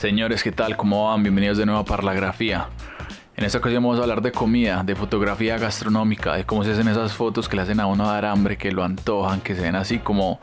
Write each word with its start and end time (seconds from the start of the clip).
Señores, 0.00 0.42
¿qué 0.42 0.50
tal? 0.50 0.78
¿Cómo 0.78 1.10
van? 1.10 1.22
Bienvenidos 1.22 1.58
de 1.58 1.66
nuevo 1.66 1.82
a 1.82 1.84
Parlagrafía. 1.84 2.68
En 3.36 3.44
esta 3.44 3.58
ocasión 3.58 3.82
vamos 3.82 3.98
a 3.98 4.02
hablar 4.02 4.22
de 4.22 4.32
comida, 4.32 4.82
de 4.82 4.96
fotografía 4.96 5.58
gastronómica, 5.58 6.36
de 6.36 6.46
cómo 6.46 6.64
se 6.64 6.72
hacen 6.72 6.88
esas 6.88 7.12
fotos 7.12 7.50
que 7.50 7.56
le 7.56 7.60
hacen 7.60 7.80
a 7.80 7.86
uno 7.86 8.06
dar 8.06 8.24
hambre, 8.24 8.56
que 8.56 8.72
lo 8.72 8.82
antojan, 8.82 9.42
que 9.42 9.54
se 9.54 9.60
ven 9.60 9.76
así 9.76 9.98
como 9.98 10.38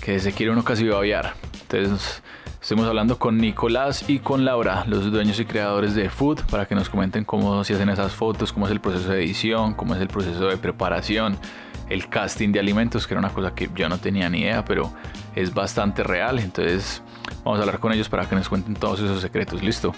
que 0.00 0.20
se 0.20 0.30
quiere 0.30 0.52
uno 0.52 0.62
casi 0.62 0.86
babear. 0.86 1.34
Entonces, 1.62 2.22
estamos 2.62 2.86
hablando 2.86 3.18
con 3.18 3.38
Nicolás 3.38 4.08
y 4.08 4.20
con 4.20 4.44
Laura, 4.44 4.84
los 4.86 5.10
dueños 5.10 5.40
y 5.40 5.46
creadores 5.46 5.96
de 5.96 6.08
Food, 6.08 6.42
para 6.48 6.66
que 6.66 6.76
nos 6.76 6.88
comenten 6.88 7.24
cómo 7.24 7.64
se 7.64 7.74
hacen 7.74 7.88
esas 7.88 8.12
fotos, 8.12 8.52
cómo 8.52 8.66
es 8.66 8.72
el 8.72 8.80
proceso 8.80 9.10
de 9.10 9.24
edición, 9.24 9.74
cómo 9.74 9.96
es 9.96 10.00
el 10.00 10.06
proceso 10.06 10.46
de 10.46 10.58
preparación, 10.58 11.38
el 11.88 12.08
casting 12.08 12.52
de 12.52 12.60
alimentos, 12.60 13.08
que 13.08 13.14
era 13.14 13.18
una 13.18 13.30
cosa 13.30 13.52
que 13.52 13.68
yo 13.74 13.88
no 13.88 13.98
tenía 13.98 14.30
ni 14.30 14.42
idea, 14.42 14.64
pero 14.64 14.92
es 15.34 15.52
bastante 15.52 16.04
real. 16.04 16.38
Entonces, 16.38 17.02
vamos 17.44 17.58
a 17.58 17.62
hablar 17.62 17.78
con 17.78 17.92
ellos 17.92 18.08
para 18.08 18.28
que 18.28 18.34
nos 18.34 18.48
cuenten 18.48 18.74
todos 18.74 19.00
esos 19.00 19.20
secretos. 19.20 19.62
¿Listo? 19.62 19.94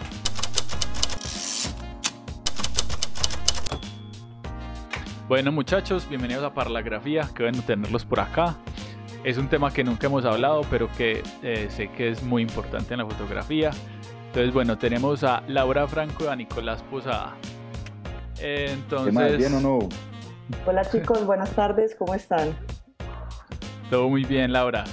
Bueno 5.29 5.51
muchachos, 5.51 6.09
bienvenidos 6.09 6.45
a 6.45 6.55
Parlagrafía, 6.55 7.29
qué 7.35 7.43
bueno 7.43 7.61
tenerlos 7.63 8.05
por 8.05 8.21
acá. 8.21 8.55
Es 9.25 9.39
un 9.39 9.49
tema 9.49 9.73
que 9.73 9.83
nunca 9.83 10.07
hemos 10.07 10.25
hablado, 10.25 10.61
pero 10.71 10.89
que 10.97 11.25
eh, 11.43 11.67
sé 11.69 11.89
que 11.91 12.11
es 12.11 12.23
muy 12.23 12.43
importante 12.43 12.95
en 12.95 12.99
la 12.99 13.07
fotografía. 13.07 13.73
Entonces, 14.27 14.55
bueno, 14.55 14.79
tenemos 14.79 15.25
a 15.25 15.43
Laura 15.49 15.89
Franco 15.89 16.25
y 16.25 16.27
a 16.29 16.37
Nicolás 16.37 16.81
Posada. 16.85 17.35
entonces, 18.39 19.07
¿Qué 19.07 19.13
más, 19.13 19.37
¿Bien 19.37 19.55
o 19.55 19.61
no? 19.61 19.89
Hola 20.65 20.89
chicos, 20.89 21.27
buenas 21.27 21.51
tardes, 21.57 21.97
¿cómo 21.99 22.15
están? 22.15 22.57
Todo 23.91 24.09
muy 24.09 24.25
bien, 24.25 24.53
Laura. 24.53 24.85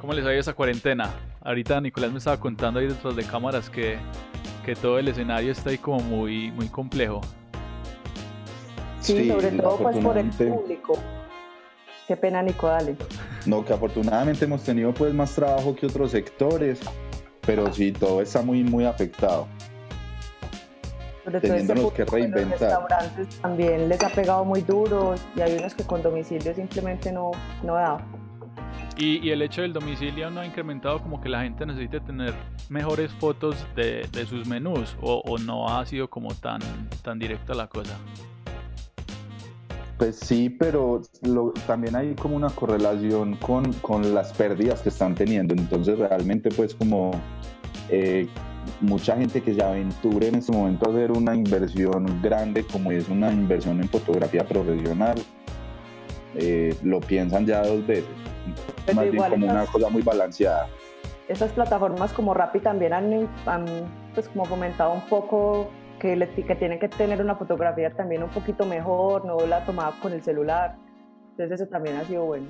¿Cómo 0.00 0.12
les 0.12 0.24
ha 0.24 0.30
ido 0.30 0.40
esa 0.40 0.52
cuarentena? 0.52 1.10
Ahorita 1.42 1.80
Nicolás 1.80 2.12
me 2.12 2.18
estaba 2.18 2.38
contando 2.38 2.80
ahí 2.80 2.86
detrás 2.86 3.16
de 3.16 3.24
cámaras 3.24 3.70
que, 3.70 3.96
que 4.64 4.76
todo 4.76 4.98
el 4.98 5.08
escenario 5.08 5.52
está 5.52 5.70
ahí 5.70 5.78
como 5.78 6.00
muy, 6.00 6.50
muy 6.50 6.68
complejo. 6.68 7.22
Sí, 9.00 9.28
sobre 9.28 9.50
todo 9.52 9.78
pues 9.78 9.96
por 9.98 10.18
el 10.18 10.28
público. 10.28 10.98
Qué 12.06 12.16
pena, 12.16 12.42
Nico, 12.42 12.66
dale. 12.66 12.96
No, 13.46 13.64
que 13.64 13.72
afortunadamente 13.72 14.44
hemos 14.44 14.62
tenido 14.62 14.92
pues 14.92 15.14
más 15.14 15.34
trabajo 15.34 15.74
que 15.74 15.86
otros 15.86 16.10
sectores, 16.10 16.80
pero 17.46 17.72
sí, 17.72 17.92
todo 17.92 18.20
está 18.20 18.42
muy, 18.42 18.62
muy 18.62 18.84
afectado. 18.84 19.46
Teniéndonos 21.40 21.92
que 21.92 22.04
reinventar. 22.04 22.50
Los 22.50 22.60
restaurantes 22.60 23.40
también 23.40 23.88
les 23.88 24.02
ha 24.02 24.08
pegado 24.10 24.44
muy 24.44 24.60
duro 24.62 25.14
y 25.36 25.40
hay 25.40 25.56
unos 25.56 25.74
que 25.74 25.84
con 25.84 26.02
domicilio 26.02 26.54
simplemente 26.54 27.12
no, 27.12 27.30
no 27.62 27.74
da. 27.74 28.04
Y, 29.00 29.30
el 29.30 29.40
hecho 29.40 29.62
del 29.62 29.72
domicilio 29.72 30.30
no 30.30 30.40
ha 30.40 30.46
incrementado 30.46 31.00
como 31.00 31.22
que 31.22 31.30
la 31.30 31.42
gente 31.42 31.64
necesite 31.64 32.00
tener 32.00 32.34
mejores 32.68 33.10
fotos 33.12 33.56
de, 33.74 34.06
sus 34.28 34.46
menús 34.46 34.94
o, 35.00 35.22
o, 35.24 35.38
no 35.38 35.68
ha 35.68 35.86
sido 35.86 36.10
como 36.10 36.34
tan, 36.34 36.60
tan 37.02 37.18
directa 37.18 37.54
la 37.54 37.66
cosa. 37.66 37.96
Pues 39.96 40.16
sí, 40.16 40.50
pero 40.50 41.00
también 41.66 41.96
hay 41.96 42.14
como 42.14 42.36
una 42.36 42.50
correlación 42.50 43.36
con, 43.36 43.72
con, 43.74 44.14
las 44.14 44.34
pérdidas 44.34 44.82
que 44.82 44.90
están 44.90 45.14
teniendo. 45.14 45.54
Entonces 45.54 45.98
realmente 45.98 46.50
pues 46.50 46.74
como 46.74 47.12
eh, 47.88 48.28
mucha 48.82 49.16
gente 49.16 49.42
que 49.42 49.54
se 49.54 49.62
aventure 49.62 50.28
en 50.28 50.34
este 50.34 50.52
momento 50.52 50.90
a 50.90 50.92
hacer 50.92 51.12
una 51.12 51.34
inversión 51.34 52.20
grande 52.20 52.66
como 52.66 52.92
es 52.92 53.08
una 53.08 53.32
inversión 53.32 53.80
en 53.80 53.88
fotografía 53.88 54.44
profesional, 54.46 55.18
eh, 56.34 56.76
lo 56.82 57.00
piensan 57.00 57.46
ya 57.46 57.66
dos 57.66 57.86
veces. 57.86 58.29
Más 58.94 59.10
bien 59.10 59.22
como 59.30 59.46
una 59.46 59.66
cosa 59.66 59.88
muy 59.88 60.02
balanceada. 60.02 60.68
Esas 61.28 61.52
plataformas 61.52 62.12
como 62.12 62.34
Rappi 62.34 62.60
también 62.60 62.92
han, 62.92 63.28
han 63.46 63.64
pues 64.14 64.28
como 64.28 64.44
fomentado 64.44 64.92
un 64.92 65.02
poco 65.02 65.70
que, 66.00 66.16
le, 66.16 66.28
que 66.28 66.56
tienen 66.56 66.80
que 66.80 66.88
tener 66.88 67.22
una 67.22 67.36
fotografía 67.36 67.94
también 67.94 68.24
un 68.24 68.30
poquito 68.30 68.66
mejor, 68.66 69.24
no 69.24 69.38
la 69.46 69.64
tomaba 69.64 69.94
con 70.02 70.12
el 70.12 70.22
celular. 70.22 70.74
Entonces 71.30 71.60
eso 71.60 71.70
también 71.70 71.96
ha 71.96 72.04
sido 72.04 72.24
bueno. 72.24 72.46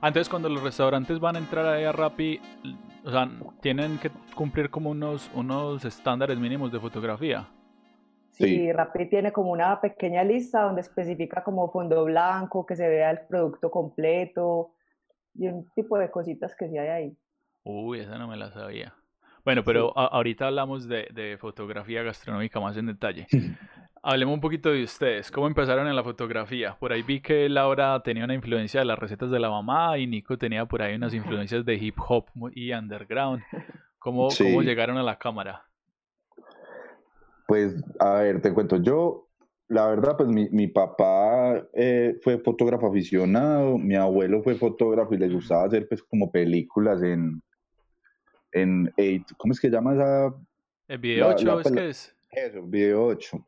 Antes 0.00 0.28
cuando 0.28 0.48
los 0.48 0.62
restaurantes 0.62 1.18
van 1.18 1.36
a 1.36 1.38
entrar 1.40 1.66
ahí 1.66 1.84
a 1.84 1.92
Rappi, 1.92 2.40
o 3.04 3.10
sea, 3.10 3.28
tienen 3.60 3.98
que 3.98 4.10
cumplir 4.34 4.70
como 4.70 4.90
unos, 4.90 5.30
unos 5.34 5.84
estándares 5.84 6.38
mínimos 6.38 6.70
de 6.70 6.78
fotografía. 6.78 7.48
Sí, 8.30 8.44
sí, 8.44 8.72
Rappi 8.72 9.06
tiene 9.06 9.32
como 9.32 9.50
una 9.50 9.80
pequeña 9.80 10.22
lista 10.22 10.62
donde 10.62 10.80
especifica 10.82 11.42
como 11.42 11.70
fondo 11.70 12.04
blanco, 12.04 12.64
que 12.64 12.76
se 12.76 12.88
vea 12.88 13.10
el 13.10 13.20
producto 13.26 13.70
completo 13.70 14.72
y 15.34 15.48
un 15.48 15.68
tipo 15.74 15.98
de 15.98 16.10
cositas 16.10 16.54
que 16.56 16.68
sí 16.68 16.78
hay 16.78 16.88
ahí. 16.88 17.16
Uy, 17.64 18.00
esa 18.00 18.18
no 18.18 18.28
me 18.28 18.36
la 18.36 18.50
sabía. 18.50 18.94
Bueno, 19.44 19.64
pero 19.64 19.96
ahorita 19.96 20.46
hablamos 20.46 20.86
de, 20.86 21.36
fotografía 21.40 22.02
gastronómica 22.02 22.60
más 22.60 22.76
en 22.76 22.86
detalle. 22.86 23.26
Hablemos 24.02 24.34
un 24.34 24.40
poquito 24.40 24.70
de 24.70 24.82
ustedes. 24.82 25.30
¿Cómo 25.30 25.46
empezaron 25.46 25.86
en 25.86 25.94
la 25.94 26.02
fotografía? 26.02 26.74
Por 26.80 26.90
ahí 26.90 27.02
vi 27.02 27.20
que 27.20 27.50
Laura 27.50 28.00
tenía 28.02 28.24
una 28.24 28.32
influencia 28.32 28.80
de 28.80 28.86
las 28.86 28.98
recetas 28.98 29.30
de 29.30 29.38
la 29.38 29.50
mamá 29.50 29.98
y 29.98 30.06
Nico 30.06 30.38
tenía 30.38 30.64
por 30.64 30.80
ahí 30.80 30.94
unas 30.94 31.12
influencias 31.12 31.66
de 31.66 31.74
hip 31.74 31.96
hop 32.08 32.24
y 32.54 32.72
underground. 32.72 33.42
¿Cómo, 33.98 34.28
¿cómo 34.38 34.62
llegaron 34.62 34.96
a 34.96 35.02
la 35.02 35.18
cámara? 35.18 35.66
Pues, 37.46 37.74
a 37.98 38.14
ver, 38.20 38.40
te 38.40 38.54
cuento. 38.54 38.76
Yo, 38.76 39.28
la 39.68 39.86
verdad, 39.88 40.16
pues 40.16 40.30
mi, 40.30 40.48
mi 40.48 40.66
papá 40.68 41.29
eh, 41.72 42.18
fue 42.22 42.38
fotógrafo 42.38 42.88
aficionado, 42.88 43.78
mi 43.78 43.94
abuelo 43.94 44.42
fue 44.42 44.54
fotógrafo 44.54 45.14
y 45.14 45.18
le 45.18 45.28
gustaba 45.28 45.64
hacer 45.64 45.88
pues 45.88 46.02
como 46.02 46.30
películas 46.30 47.02
en, 47.02 47.42
en 48.52 48.92
8, 48.98 49.34
¿cómo 49.36 49.52
es 49.52 49.60
que 49.60 49.70
llama 49.70 49.94
esa? 49.94 50.34
El 50.88 50.98
video 50.98 51.28
8 51.28 51.60
es 51.60 51.72
que 51.72 51.88
es. 51.88 52.16
Eso, 52.30 52.62
video 52.62 53.06
8. 53.06 53.46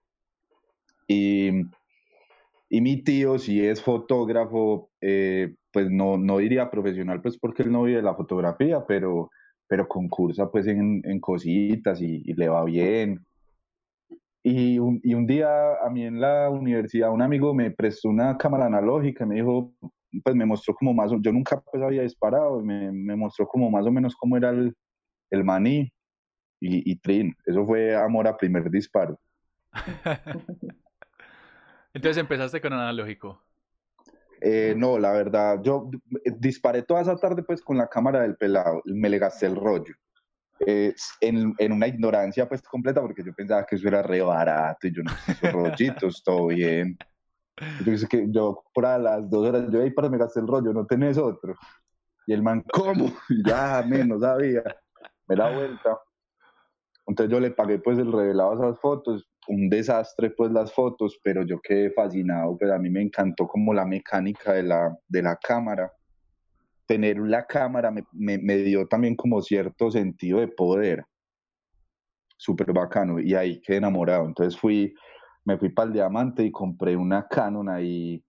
Y, 1.09 1.51
y 2.69 2.81
mi 2.81 3.03
tío, 3.03 3.39
si 3.39 3.65
es 3.65 3.83
fotógrafo, 3.83 4.91
eh, 5.01 5.55
pues 5.73 5.91
no, 5.91 6.17
no 6.17 6.39
diría 6.39 6.71
profesional, 6.71 7.21
pues 7.21 7.37
porque 7.39 7.63
él 7.63 7.73
no 7.73 7.83
vive 7.85 8.03
la 8.03 8.15
fotografía, 8.15 8.85
pero, 8.87 9.31
pero 9.67 9.89
concursa 9.89 10.51
pues 10.51 10.67
en, 10.67 11.03
en 11.05 11.21
cositas 11.21 12.01
y, 12.01 12.21
le 12.33 12.49
va 12.49 12.65
bien. 12.65 13.25
Y 14.45 14.79
un, 14.79 15.01
y 15.05 15.15
un, 15.15 15.27
día 15.27 15.49
a 15.85 15.89
mí 15.89 16.05
en 16.05 16.21
la 16.21 16.51
universidad 16.51 17.13
un 17.13 17.23
amigo 17.23 17.55
me 17.55 17.71
prestó 17.71 18.09
una 18.09 18.37
cámara 18.37 18.67
analógica, 18.67 19.25
me 19.25 19.37
dijo, 19.37 19.73
pues 20.25 20.35
me 20.35 20.45
mostró 20.45 20.75
como 20.75 20.93
más, 20.93 21.13
yo 21.21 21.33
nunca 21.33 21.61
pues 21.61 21.83
había 21.83 22.03
disparado, 22.03 22.61
y 22.61 22.65
me, 22.65 22.91
me 22.91 23.15
mostró 23.15 23.47
como 23.47 23.71
más 23.71 23.87
o 23.87 23.93
menos 23.93 24.17
cómo 24.17 24.37
era 24.37 24.51
el, 24.51 24.75
el 25.31 25.45
maní 25.45 25.93
y, 26.61 26.97
Trin. 26.97 27.35
Eso 27.45 27.67
fue 27.67 27.97
amor 27.97 28.29
a 28.29 28.37
primer 28.37 28.71
disparo. 28.71 29.19
Entonces 31.95 32.19
empezaste 32.19 32.61
con 32.61 32.73
analógico. 32.73 33.43
Eh, 34.41 34.75
no, 34.77 34.99
la 34.99 35.13
verdad, 35.13 35.61
yo 35.63 35.91
disparé 36.39 36.83
toda 36.83 37.01
esa 37.01 37.17
tarde 37.17 37.43
pues 37.43 37.63
con 37.63 37.77
la 37.79 37.89
cámara 37.89 38.23
del 38.23 38.37
pelado, 38.37 38.83
me 38.85 39.09
le 39.09 39.19
gasté 39.19 39.47
el 39.47 39.57
rollo. 39.57 39.95
Eh, 40.61 40.95
en, 41.21 41.55
en, 41.59 41.73
una 41.73 41.89
ignorancia 41.89 42.49
pues 42.49 42.63
completa 42.63 43.01
porque 43.01 43.25
yo 43.25 43.33
pensaba 43.35 43.67
que 43.67 43.75
eso 43.75 43.89
era 43.89 44.01
re 44.01 44.21
barato 44.21 44.87
y 44.87 44.95
yo 44.95 45.03
no 45.03 45.11
sé, 45.11 45.51
rollitos, 45.51 46.23
todo 46.25 46.47
bien. 46.49 46.97
Yo 47.85 48.09
que 48.09 48.27
yo 48.31 48.63
por 48.73 48.87
a 48.87 48.99
las 48.99 49.29
dos 49.29 49.49
horas, 49.49 49.71
yo 49.71 49.83
ahí 49.83 49.91
para 49.91 50.09
me 50.09 50.19
gasté 50.19 50.41
el 50.41 50.47
rollo, 50.47 50.73
no 50.73 50.87
tenés 50.87 51.19
otro. 51.19 51.55
Y 52.27 52.33
el 52.33 52.43
man, 52.43 52.65
¿cómo? 52.73 53.13
ya, 53.47 53.85
menos 53.87 54.21
sabía 54.23 54.63
me 55.33 55.37
da 55.37 55.55
vuelta. 55.55 55.99
Entonces 57.07 57.33
yo 57.33 57.41
le 57.41 57.51
pagué 57.51 57.79
pues 57.79 57.99
el 57.99 58.13
revelado 58.13 58.55
esas 58.55 58.81
fotos, 58.81 59.29
un 59.49 59.69
desastre 59.69 60.31
pues 60.31 60.53
las 60.53 60.73
fotos, 60.73 61.19
pero 61.23 61.43
yo 61.43 61.61
quedé 61.61 61.91
fascinado, 61.91 62.57
pues 62.57 62.71
a 62.71 62.79
mí 62.79 62.91
me 62.91 63.03
encantó 63.03 63.47
como 63.47 63.75
la 63.75 63.85
mecánica 63.85 64.53
de 64.53 64.63
la, 64.63 64.97
de 65.09 65.23
la 65.23 65.37
cámara. 65.37 65.93
Tener 66.87 67.19
la 67.19 67.47
cámara 67.47 67.91
me, 67.91 68.05
me, 68.13 68.57
dio 68.59 68.87
también 68.87 69.17
como 69.17 69.41
cierto 69.41 69.91
sentido 69.91 70.41
de 70.41 70.49
poder, 70.49 71.05
súper 72.37 72.73
bacano, 72.73 73.21
y 73.21 73.35
ahí 73.35 73.61
quedé 73.61 73.79
enamorado. 73.79 74.27
Entonces 74.27 74.59
fui, 74.59 74.95
me 75.45 75.57
fui 75.59 75.71
para 75.71 75.89
el 75.89 75.93
diamante 75.95 76.45
y 76.45 76.51
compré 76.51 76.97
una 76.97 77.27
Canon 77.29 77.69
ahí, 77.69 78.23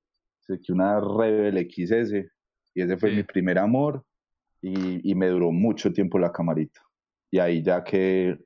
una 0.70 1.00
Rebel 1.00 1.68
XS, 1.70 2.14
y 2.76 2.82
ese 2.82 2.98
fue 2.98 3.12
mi 3.12 3.24
primer 3.24 3.58
amor, 3.58 4.04
y, 4.62 5.12
y 5.12 5.16
me 5.16 5.28
duró 5.28 5.52
mucho 5.52 5.92
tiempo 5.92 6.18
la 6.20 6.32
camarita 6.32 6.82
y 7.34 7.40
ahí 7.40 7.64
ya 7.64 7.84
que 7.84 8.38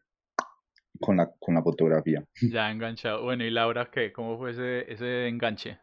con 1.02 1.18
la, 1.18 1.30
con 1.40 1.56
la 1.56 1.62
fotografía. 1.62 2.24
Ya 2.42 2.72
enganchado. 2.72 3.22
Bueno, 3.22 3.44
¿y 3.44 3.50
Laura 3.50 3.92
qué? 3.92 4.14
¿Cómo 4.14 4.38
fue 4.38 4.52
ese, 4.52 4.90
ese 4.90 5.28
enganche? 5.28 5.78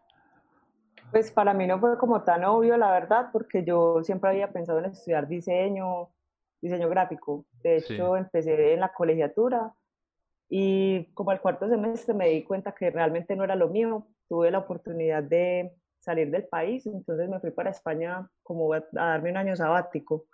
Pues 1.14 1.30
para 1.30 1.54
mí 1.54 1.64
no 1.64 1.78
fue 1.78 1.96
como 1.96 2.24
tan 2.24 2.42
obvio, 2.44 2.76
la 2.76 2.90
verdad, 2.90 3.28
porque 3.32 3.62
yo 3.62 4.02
siempre 4.02 4.30
había 4.30 4.52
pensado 4.52 4.80
en 4.80 4.86
estudiar 4.86 5.28
diseño, 5.28 6.10
diseño 6.60 6.88
gráfico. 6.88 7.46
De 7.62 7.76
hecho, 7.76 8.16
empecé 8.16 8.72
en 8.74 8.80
la 8.80 8.92
colegiatura 8.92 9.72
y 10.48 11.06
como 11.14 11.30
al 11.30 11.40
cuarto 11.40 11.68
semestre 11.68 12.14
me 12.14 12.30
di 12.30 12.42
cuenta 12.42 12.74
que 12.74 12.90
realmente 12.90 13.36
no 13.36 13.44
era 13.44 13.54
lo 13.54 13.68
mío. 13.68 14.08
Tuve 14.28 14.50
la 14.50 14.58
oportunidad 14.58 15.22
de 15.22 15.76
salir 16.00 16.32
del 16.32 16.48
país, 16.48 16.84
entonces 16.86 17.28
me 17.28 17.38
fui 17.38 17.52
para 17.52 17.70
España 17.70 18.28
como 18.42 18.72
a 18.74 18.82
darme 18.92 19.30
un 19.30 19.36
año 19.36 19.56
sabático. 19.56 20.26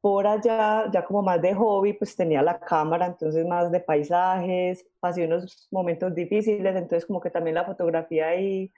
por 0.00 0.26
allá, 0.26 0.90
ya 0.92 1.04
como 1.04 1.22
más 1.22 1.42
de 1.42 1.54
hobby, 1.54 1.92
pues 1.94 2.16
tenía 2.16 2.42
la 2.42 2.58
cámara, 2.60 3.06
entonces 3.06 3.46
más 3.46 3.70
de 3.70 3.80
paisajes, 3.80 4.86
pasé 5.00 5.26
unos 5.26 5.68
momentos 5.70 6.14
difíciles, 6.14 6.74
entonces 6.76 7.06
como 7.06 7.20
que 7.20 7.30
también 7.30 7.54
la 7.54 7.64
fotografía 7.66 8.28
ahí 8.28 8.72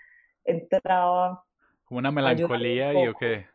entraba. 0.44 1.44
Como 1.84 1.98
una 1.98 2.10
melancolía 2.10 2.92
y 2.92 3.08
o 3.08 3.14
qué. 3.14 3.46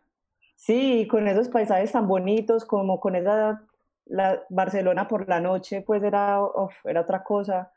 Sí, 0.55 1.07
con 1.09 1.27
esos 1.27 1.49
paisajes 1.49 1.91
tan 1.91 2.07
bonitos, 2.07 2.65
como 2.65 2.99
con 2.99 3.15
esa 3.15 3.63
la 4.09 4.43
Barcelona 4.49 5.07
por 5.07 5.27
la 5.27 5.39
noche, 5.39 5.81
pues 5.81 6.03
era, 6.03 6.39
era 6.83 7.01
otra 7.01 7.23
cosa. 7.23 7.71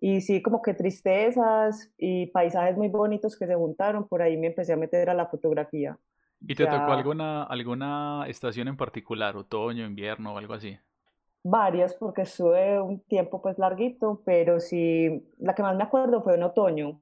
Y 0.00 0.20
sí, 0.20 0.42
como 0.42 0.60
que 0.62 0.74
tristezas 0.74 1.92
y 1.96 2.26
paisajes 2.26 2.76
muy 2.76 2.88
bonitos 2.88 3.36
que 3.38 3.46
se 3.46 3.54
juntaron, 3.54 4.08
por 4.08 4.22
ahí 4.22 4.36
me 4.36 4.48
empecé 4.48 4.72
a 4.72 4.76
meter 4.76 5.10
a 5.10 5.14
la 5.14 5.26
fotografía. 5.26 5.96
¿Y 6.40 6.56
te 6.56 6.66
tocó 6.66 6.92
alguna, 6.92 7.44
alguna 7.44 8.24
estación 8.26 8.66
en 8.66 8.76
particular, 8.76 9.36
otoño, 9.36 9.86
invierno 9.86 10.34
o 10.34 10.38
algo 10.38 10.54
así? 10.54 10.76
Varias, 11.44 11.94
porque 11.94 12.22
estuve 12.22 12.80
un 12.80 13.00
tiempo 13.00 13.40
pues 13.40 13.58
larguito, 13.58 14.22
pero 14.24 14.58
sí, 14.58 15.24
la 15.38 15.54
que 15.54 15.62
más 15.62 15.76
me 15.76 15.84
acuerdo 15.84 16.22
fue 16.22 16.34
en 16.34 16.42
otoño, 16.42 17.00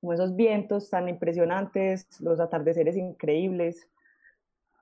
como 0.00 0.12
esos 0.12 0.36
vientos 0.36 0.90
tan 0.90 1.08
impresionantes, 1.08 2.06
los 2.20 2.40
atardeceres 2.40 2.96
increíbles. 2.96 3.88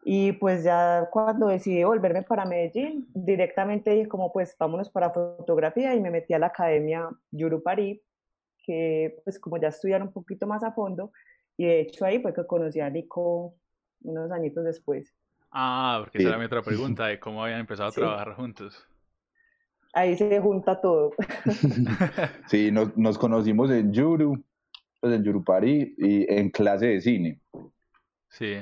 Y 0.05 0.33
pues 0.33 0.63
ya 0.63 1.09
cuando 1.11 1.49
decidí 1.49 1.83
volverme 1.83 2.23
para 2.23 2.45
Medellín, 2.45 3.09
directamente 3.13 3.91
dije 3.91 4.09
como 4.09 4.33
pues 4.33 4.55
vámonos 4.59 4.89
para 4.89 5.11
fotografía 5.11 5.95
y 5.95 6.01
me 6.01 6.11
metí 6.11 6.33
a 6.33 6.39
la 6.39 6.47
academia 6.47 7.09
Yurupari, 7.33 8.01
que 8.63 9.21
pues 9.25 9.41
como 9.41 9.57
ya 9.59 9.69
estudiar 9.69 10.03
un 10.03 10.13
poquito 10.13 10.47
más 10.47 10.63
a 10.63 10.73
fondo, 10.73 11.11
y 11.57 11.67
de 11.67 11.81
hecho 11.81 12.05
ahí 12.05 12.21
fue 12.21 12.35
que 12.35 12.47
conocí 12.47 12.81
a 12.81 12.91
Nico 12.91 13.55
unos 14.03 14.31
añitos 14.31 14.65
después. 14.65 15.13
Ah, 15.51 15.99
porque 16.01 16.19
esa 16.19 16.29
era 16.29 16.39
mi 16.39 16.45
otra 16.45 16.63
pregunta, 16.63 17.07
de 17.07 17.19
cómo 17.19 17.43
habían 17.43 17.61
empezado 17.61 17.89
a 17.89 17.93
trabajar 17.93 18.35
juntos. 18.35 18.87
Ahí 19.95 20.15
se 20.17 20.39
junta 20.41 20.81
todo. 20.81 21.13
sí, 22.49 22.71
nos, 22.71 22.97
nos 22.99 23.17
conocimos 23.17 23.71
en 23.71 23.93
Yuru, 23.93 24.45
pues 25.01 25.15
en 25.15 25.25
Yurupari, 25.25 25.95
y 25.99 26.33
en 26.33 26.51
clase 26.51 26.87
de 26.87 27.01
cine. 27.01 27.41
Sí. 28.31 28.57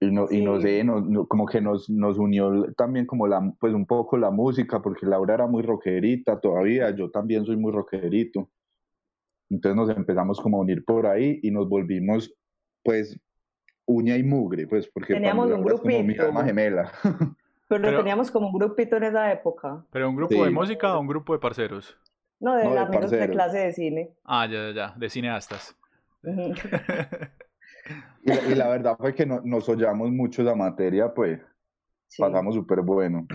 Y 0.00 0.10
no, 0.10 0.26
y 0.30 0.42
no 0.42 0.60
sé, 0.60 0.84
como 1.28 1.46
que 1.46 1.60
nos, 1.60 1.88
nos 1.88 2.18
unió 2.18 2.72
también 2.74 3.06
como 3.06 3.26
la, 3.26 3.52
pues 3.58 3.72
un 3.72 3.86
poco 3.86 4.16
la 4.16 4.30
música, 4.30 4.82
porque 4.82 5.06
Laura 5.06 5.34
era 5.34 5.46
muy 5.46 5.62
rockerita 5.62 6.40
todavía, 6.40 6.90
yo 6.90 7.10
también 7.10 7.44
soy 7.44 7.56
muy 7.56 7.72
rockerito. 7.72 8.50
Entonces 9.50 9.76
nos 9.76 9.96
empezamos 9.96 10.40
como 10.40 10.58
a 10.58 10.60
unir 10.60 10.84
por 10.84 11.06
ahí 11.06 11.38
y 11.42 11.50
nos 11.50 11.68
volvimos, 11.68 12.34
pues, 12.82 13.18
uña 13.86 14.16
y 14.16 14.22
mugre, 14.22 14.66
pues, 14.66 14.88
porque 14.88 15.14
teníamos 15.14 15.50
un 15.50 15.62
grupito. 15.62 15.96
Como 15.96 16.02
mi 16.04 16.18
alma 16.18 16.44
gemela. 16.44 16.92
Pero, 17.68 17.96
teníamos 17.96 18.30
como 18.30 18.48
un 18.48 18.58
grupito 18.58 18.96
en 18.96 19.04
esa 19.04 19.32
época. 19.32 19.84
¿Pero 19.90 20.08
un 20.10 20.16
grupo 20.16 20.44
de 20.44 20.50
música 20.50 20.96
o 20.96 21.00
un 21.00 21.06
grupo 21.06 21.32
de 21.32 21.38
parceros? 21.38 21.96
No, 22.44 22.54
de, 22.56 22.78
amigos 22.78 23.10
de, 23.10 23.30
clase 23.30 23.56
de 23.56 23.72
cine. 23.72 24.10
Ah, 24.22 24.44
ya, 24.44 24.66
ya, 24.66 24.72
ya, 24.74 24.94
de 24.94 25.08
cineastas. 25.08 25.74
y, 28.22 28.54
la 28.54 28.68
verdad 28.68 28.98
fue 28.98 29.14
que 29.14 29.24
nos 29.24 29.66
hollamos 29.66 30.10
mucho 30.10 30.42
esa 30.42 30.54
materia, 30.54 31.14
pues, 31.14 31.40
pasamos 32.18 32.54
súper 32.54 32.82
bueno. 32.82 33.26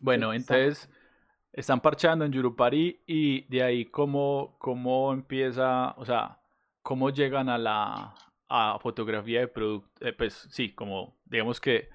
Bueno, 0.00 0.34
entonces 0.34 0.90
están 1.52 1.80
parchando 1.80 2.24
en 2.24 2.32
Yurupari 2.32 3.00
y 3.06 3.42
de 3.42 3.62
ahí 3.62 3.84
cómo, 3.84 4.56
cómo 4.58 5.12
empieza, 5.12 5.92
o 5.92 6.04
sea, 6.04 6.40
cómo 6.82 7.10
llegan 7.10 7.48
a 7.48 7.58
la 7.58 8.16
a 8.48 8.76
fotografía 8.80 9.38
de 9.40 9.48
producto, 9.48 10.04
eh, 10.04 10.12
pues 10.12 10.48
sí, 10.50 10.74
como 10.74 11.14
digamos 11.26 11.60
que, 11.60 11.90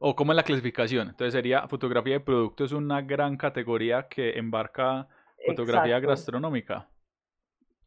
o 0.00 0.16
cómo 0.16 0.32
es 0.32 0.36
la 0.36 0.42
clasificación. 0.42 1.10
Entonces 1.10 1.32
sería 1.32 1.68
fotografía 1.68 2.14
de 2.14 2.20
producto 2.20 2.64
es 2.64 2.72
una 2.72 3.02
gran 3.02 3.36
categoría 3.36 4.08
que 4.08 4.36
embarca 4.36 5.06
fotografía 5.46 6.00
gastronómica. 6.00 6.88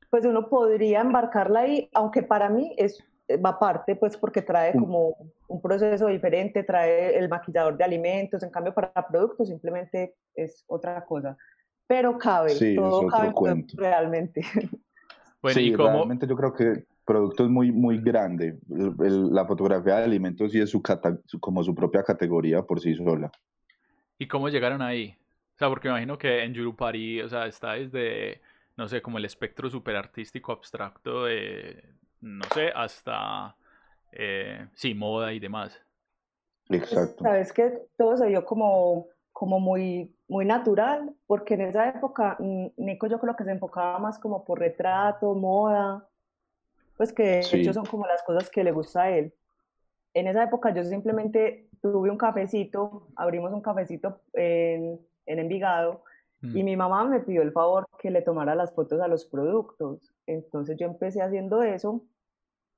Pues 0.09 0.25
uno 0.25 0.49
podría 0.49 1.01
embarcarla 1.01 1.61
ahí, 1.61 1.89
aunque 1.93 2.23
para 2.23 2.49
mí 2.49 2.73
es 2.77 3.03
va 3.37 3.51
aparte, 3.51 3.95
pues 3.95 4.17
porque 4.17 4.41
trae 4.41 4.73
como 4.73 5.15
un 5.47 5.61
proceso 5.61 6.07
diferente, 6.07 6.63
trae 6.63 7.17
el 7.17 7.29
maquillador 7.29 7.77
de 7.77 7.83
alimentos, 7.83 8.43
en 8.43 8.49
cambio 8.49 8.73
para 8.73 8.91
productos 9.07 9.47
simplemente 9.47 10.15
es 10.35 10.63
otra 10.67 11.03
cosa. 11.05 11.37
Pero 11.87 12.17
cabe, 12.17 12.53
todo 12.75 13.07
cabe 13.07 13.33
realmente. 13.75 14.41
Bueno, 15.41 15.59
sí, 15.59 15.69
¿y 15.69 15.73
cómo? 15.73 15.89
realmente 15.89 16.27
yo 16.27 16.35
creo 16.35 16.53
que 16.53 16.85
producto 17.03 17.43
es 17.45 17.49
muy, 17.49 17.71
muy 17.71 17.99
grande. 17.99 18.59
la 18.67 19.45
fotografía 19.45 19.95
de 19.95 20.03
alimentos 20.03 20.51
sí 20.51 20.59
es 20.61 20.69
su, 20.69 20.83
como 21.39 21.63
su 21.63 21.73
propia 21.73 22.03
categoría 22.03 22.61
por 22.61 22.79
sí 22.79 22.93
sola. 22.93 23.31
¿Y 24.19 24.27
cómo 24.27 24.49
llegaron 24.49 24.83
ahí? 24.83 25.17
O 25.61 25.63
sea, 25.63 25.69
porque 25.69 25.89
me 25.89 25.91
imagino 25.91 26.17
que 26.17 26.43
en 26.43 26.55
Yurupari, 26.55 27.21
o 27.21 27.29
sea, 27.29 27.45
está 27.45 27.73
desde, 27.73 28.41
no 28.77 28.87
sé, 28.87 28.99
como 28.99 29.19
el 29.19 29.25
espectro 29.25 29.69
super 29.69 29.95
artístico 29.95 30.51
abstracto 30.51 31.25
de, 31.25 31.83
no 32.19 32.43
sé, 32.51 32.71
hasta, 32.73 33.55
eh, 34.11 34.67
sí, 34.73 34.95
moda 34.95 35.33
y 35.33 35.39
demás. 35.39 35.79
Exacto. 36.67 37.23
Sabes 37.23 37.53
que 37.53 37.77
todo 37.95 38.17
se 38.17 38.25
dio 38.25 38.43
como, 38.43 39.09
como 39.31 39.59
muy, 39.59 40.11
muy 40.27 40.45
natural, 40.45 41.13
porque 41.27 41.53
en 41.53 41.61
esa 41.61 41.89
época 41.89 42.37
mm, 42.39 42.69
Nico 42.77 43.05
yo 43.05 43.19
creo 43.19 43.35
que 43.35 43.43
se 43.43 43.51
enfocaba 43.51 43.99
más 43.99 44.17
como 44.17 44.43
por 44.43 44.57
retrato, 44.57 45.35
moda, 45.35 46.09
pues 46.97 47.13
que 47.13 47.23
de 47.23 47.61
hecho 47.61 47.71
son 47.71 47.85
como 47.85 48.07
las 48.07 48.23
cosas 48.23 48.49
que 48.49 48.63
le 48.63 48.71
gusta 48.71 49.03
a 49.03 49.11
él. 49.11 49.31
En 50.15 50.25
esa 50.25 50.41
época 50.41 50.73
yo 50.73 50.83
simplemente 50.83 51.69
tuve 51.83 52.09
un 52.09 52.17
cafecito, 52.17 53.09
abrimos 53.15 53.53
un 53.53 53.61
cafecito 53.61 54.21
en, 54.33 54.99
en 55.25 55.39
Envigado 55.39 56.03
y 56.41 56.63
mm. 56.63 56.65
mi 56.65 56.75
mamá 56.75 57.03
me 57.03 57.19
pidió 57.19 57.41
el 57.41 57.51
favor 57.51 57.87
que 57.99 58.09
le 58.09 58.21
tomara 58.21 58.55
las 58.55 58.73
fotos 58.73 58.99
a 58.99 59.07
los 59.07 59.25
productos. 59.25 60.11
Entonces 60.25 60.77
yo 60.77 60.87
empecé 60.87 61.21
haciendo 61.21 61.61
eso 61.61 62.01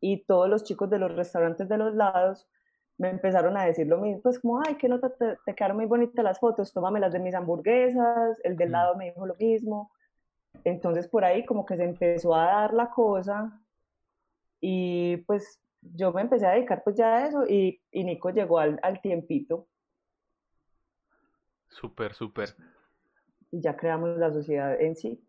y 0.02 0.24
todos 0.26 0.50
los 0.50 0.64
chicos 0.64 0.90
de 0.90 1.00
los 1.00 1.16
restaurantes 1.16 1.70
de 1.70 1.78
los 1.78 1.96
lados 1.96 2.48
me 2.98 3.10
empezaron 3.10 3.58
a 3.58 3.66
decir 3.66 3.88
lo 3.88 3.98
mismo, 3.98 4.22
pues 4.22 4.40
como, 4.40 4.62
ay, 4.66 4.76
que 4.76 4.88
no 4.88 5.00
te, 5.00 5.10
te 5.46 5.56
quedaron 5.56 5.78
muy 5.78 5.88
bonitas 5.88 6.24
las 6.24 6.40
fotos, 6.40 6.72
tómame 6.74 7.00
las 7.00 7.12
de 7.12 7.20
mis 7.20 7.34
hamburguesas, 7.34 8.40
el 8.44 8.56
del 8.56 8.70
mm. 8.70 8.72
lado 8.72 8.96
me 8.96 9.06
dijo 9.06 9.26
lo 9.26 9.36
mismo. 9.36 9.92
Entonces 10.64 11.08
por 11.08 11.26
ahí 11.26 11.46
como 11.46 11.66
que 11.66 11.78
se 11.78 11.84
empezó 11.86 12.36
a 12.36 12.46
dar 12.46 12.74
la 12.74 12.90
cosa 12.90 13.60
y 14.60 15.18
pues 15.26 15.60
yo 15.82 16.12
me 16.12 16.22
empecé 16.22 16.46
a 16.46 16.52
dedicar 16.52 16.84
pues 16.84 16.96
ya 16.96 17.16
a 17.16 17.28
eso 17.28 17.46
y, 17.48 17.82
y 17.92 18.04
Nico 18.04 18.30
llegó 18.30 18.60
al, 18.60 18.80
al 18.84 19.02
tiempito. 19.02 19.68
Súper, 21.74 22.14
súper. 22.14 22.50
Y 23.52 23.62
ya 23.62 23.76
creamos 23.76 24.18
la 24.18 24.32
sociedad 24.32 24.80
en 24.80 24.96
sí. 24.96 25.20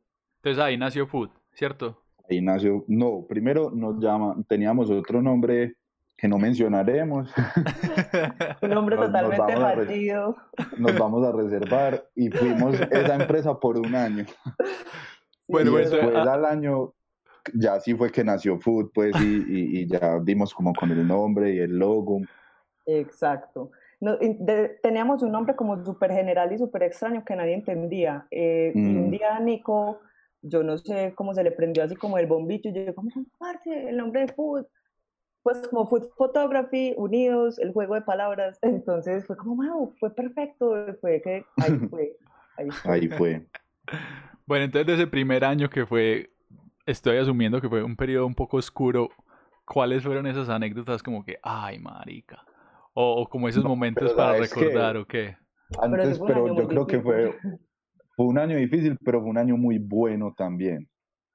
Entonces 0.43 0.63
ahí 0.63 0.77
nació 0.77 1.07
Food, 1.07 1.31
¿cierto? 1.55 2.03
Ahí 2.29 2.41
nació, 2.41 2.85
no, 2.87 3.27
primero 3.27 3.71
nos 3.71 3.99
llama, 3.99 4.37
teníamos 4.49 4.91
otro 4.91 5.21
nombre 5.21 5.77
que 6.17 6.29
no 6.29 6.39
mencionaremos. 6.39 7.31
Un 8.63 8.71
nombre 8.71 8.97
totalmente 8.97 9.57
fallido. 9.57 10.37
Nos 10.79 10.99
vamos 10.99 11.27
a 11.27 11.33
reservar 11.33 12.09
y 12.15 12.31
fuimos 12.31 12.81
esa 12.91 13.15
empresa 13.21 13.59
por 13.59 13.79
un 13.79 13.95
año. 13.95 14.25
Bueno, 15.49 15.73
y 15.73 15.83
después 15.83 16.15
ah. 16.15 16.33
al 16.35 16.45
año 16.45 16.95
ya 17.53 17.81
sí 17.81 17.95
fue 17.95 18.11
que 18.11 18.25
nació 18.25 18.59
Food, 18.59 18.91
pues, 18.95 19.15
y, 19.21 19.81
y, 19.81 19.87
ya 19.87 20.19
dimos 20.21 20.55
como 20.55 20.73
con 20.73 20.91
el 20.91 21.07
nombre 21.07 21.55
y 21.55 21.59
el 21.59 21.79
logo. 21.79 22.21
Exacto. 22.87 23.71
Teníamos 24.83 25.23
un 25.23 25.33
nombre 25.33 25.57
como 25.57 25.85
súper 25.85 26.13
general 26.13 26.53
y 26.53 26.59
súper 26.59 26.85
extraño 26.85 27.25
que 27.25 27.37
nadie 27.37 27.55
entendía. 27.55 28.27
Eh, 28.31 28.73
y 28.75 28.79
un 28.79 29.09
mm. 29.09 29.11
día 29.11 29.39
Nico 29.41 30.01
yo 30.45 30.63
no 30.63 30.79
sé 30.79 31.15
cómo 31.17 31.35
se 31.35 31.43
le 31.43 31.51
prendió 31.51 31.83
así 31.83 31.97
como 31.97 32.19
el 32.19 32.27
bombito, 32.27 32.69
y 32.69 32.73
yo 32.73 32.81
digo, 32.81 32.95
¿cómo 32.95 33.11
comparte 33.11 33.89
el 33.89 33.97
nombre 33.97 34.27
de 34.27 34.33
Food? 34.33 34.67
Pues 35.43 35.67
como 35.69 35.89
Food 35.89 36.11
Photography, 36.17 36.95
unidos, 36.97 37.59
el 37.59 37.73
juego 37.73 37.95
de 37.95 38.03
palabras, 38.03 38.59
entonces 38.63 39.27
fue 39.27 39.37
como, 39.37 39.57
wow, 39.57 39.95
fue 39.99 40.15
perfecto, 40.15 40.75
fue 41.01 41.21
que 41.23 41.45
ahí 41.57 41.79
fue. 41.89 42.17
Ahí 42.85 43.09
fue. 43.09 43.47
Bueno, 44.47 44.67
entonces 44.67 44.87
de 44.87 44.93
ese 44.93 45.07
primer 45.07 45.43
año 45.43 45.71
que 45.71 45.87
fue, 45.87 46.31
estoy 46.85 47.17
asumiendo 47.17 47.63
que 47.63 47.69
fue 47.71 47.83
un 47.83 47.97
periodo 47.97 48.27
un 48.27 48.35
poco 48.35 48.59
oscuro, 48.59 49.09
¿cuáles 49.65 50.03
fueron 50.03 50.27
esas 50.27 50.51
anécdotas 50.51 51.03
como 51.03 51.25
que, 51.25 51.39
ay, 51.43 51.79
marica? 51.79 52.45
O, 52.95 53.29
como 53.29 53.49
esos 53.49 53.65
momentos 53.65 54.13
para 54.13 54.39
recordar, 54.39 54.97
¿o 54.97 55.07
qué? 55.07 55.37
Antes, 55.81 56.21
pero, 56.25 56.55
yo 56.57 56.69
creo 56.69 56.87
que 56.87 57.01
fue, 57.01 57.35
fue 58.15 58.27
un 58.27 58.39
año 58.39 58.57
difícil, 58.57 58.97
pero 59.05 59.21
fue 59.21 59.31
un 59.31 59.39
año 59.39 59.57
muy 59.57 59.79
bueno 59.79 60.33
también, 60.37 60.89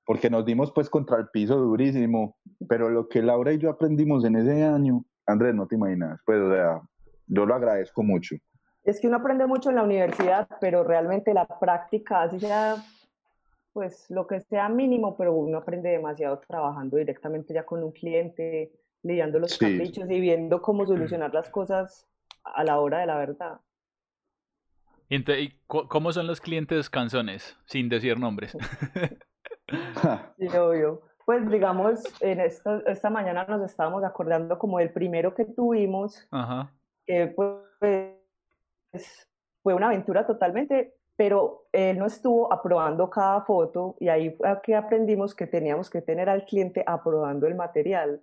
porque 0.06 0.30
nos 0.30 0.46
dimos 0.46 0.72
pues 0.72 0.90
contra 0.90 1.18
el 1.18 1.28
piso 1.30 1.58
durísimo, 1.58 2.38
pero 2.68 2.90
lo 2.90 3.10
que 3.10 3.22
Laura 3.22 3.52
y 3.52 3.58
yo 3.58 3.70
aprendimos 3.70 4.24
en 4.24 4.38
ese 4.38 4.64
año, 4.64 5.04
Andrés, 5.26 5.54
no 5.54 5.68
te 5.68 5.76
imaginas, 5.76 6.22
pues 6.26 6.40
o 6.40 6.54
sea, 6.54 6.82
yo 7.28 7.46
lo 7.46 7.54
agradezco 7.54 8.04
mucho. 8.04 8.36
Es 8.84 9.00
que 9.00 9.08
uno 9.08 9.18
aprende 9.18 9.46
mucho 9.46 9.70
en 9.70 9.76
la 9.76 9.84
universidad, 9.84 10.48
pero 10.62 10.84
realmente 10.84 11.34
la 11.34 11.46
práctica, 11.46 12.22
así 12.22 12.40
sea, 12.40 12.78
pues 13.74 14.10
lo 14.10 14.26
que 14.26 14.40
sea 14.40 14.70
mínimo, 14.70 15.16
pero 15.18 15.34
uno 15.34 15.58
aprende 15.58 15.90
demasiado 15.90 16.40
trabajando 16.40 16.98
directamente 16.98 17.54
ya 17.54 17.66
con 17.66 17.84
un 17.84 17.92
cliente, 17.92 18.72
lidiando 19.04 19.40
los 19.40 19.58
caprichos 19.58 20.10
y 20.10 20.20
viendo 20.20 20.62
cómo 20.62 20.86
solucionar 20.86 21.34
las 21.34 21.50
cosas 21.50 22.08
a 22.44 22.64
la 22.64 22.80
hora 22.80 23.00
de 23.00 23.06
la 23.06 23.18
verdad. 23.18 23.60
¿Y 25.10 25.50
cómo 25.66 26.14
son 26.14 26.28
los 26.28 26.40
clientes 26.40 26.90
canzones, 26.90 27.58
sin 27.66 27.90
decir 27.90 28.20
nombres? 28.20 28.56
sí, 30.38 30.48
obvio. 30.56 31.02
Pues 31.26 31.50
digamos, 31.50 32.04
en 32.22 32.40
esta, 32.40 32.82
esta 32.88 33.10
mañana 33.10 33.46
nos 33.46 33.64
estábamos 33.64 34.04
acordando 34.04 34.58
como 34.58 34.80
el 34.80 34.92
primero 34.92 35.34
que 35.34 35.46
tuvimos, 35.46 36.28
Ajá. 36.32 36.72
que 37.06 37.28
pues, 37.28 38.20
fue 39.64 39.74
una 39.74 39.88
aventura 39.88 40.26
totalmente, 40.26 40.96
pero 41.16 41.68
él 41.72 41.98
no 42.00 42.06
estuvo 42.06 42.52
aprobando 42.52 43.10
cada 43.10 43.42
foto 43.42 43.96
y 44.00 44.10
ahí 44.10 44.32
fue 44.32 44.48
que 44.64 44.76
aprendimos 44.76 45.36
que 45.36 45.48
teníamos 45.48 45.90
que 45.90 46.02
tener 46.02 46.30
al 46.30 46.46
cliente 46.46 46.84
aprobando 46.86 47.46
el 47.46 47.56
material. 47.56 48.22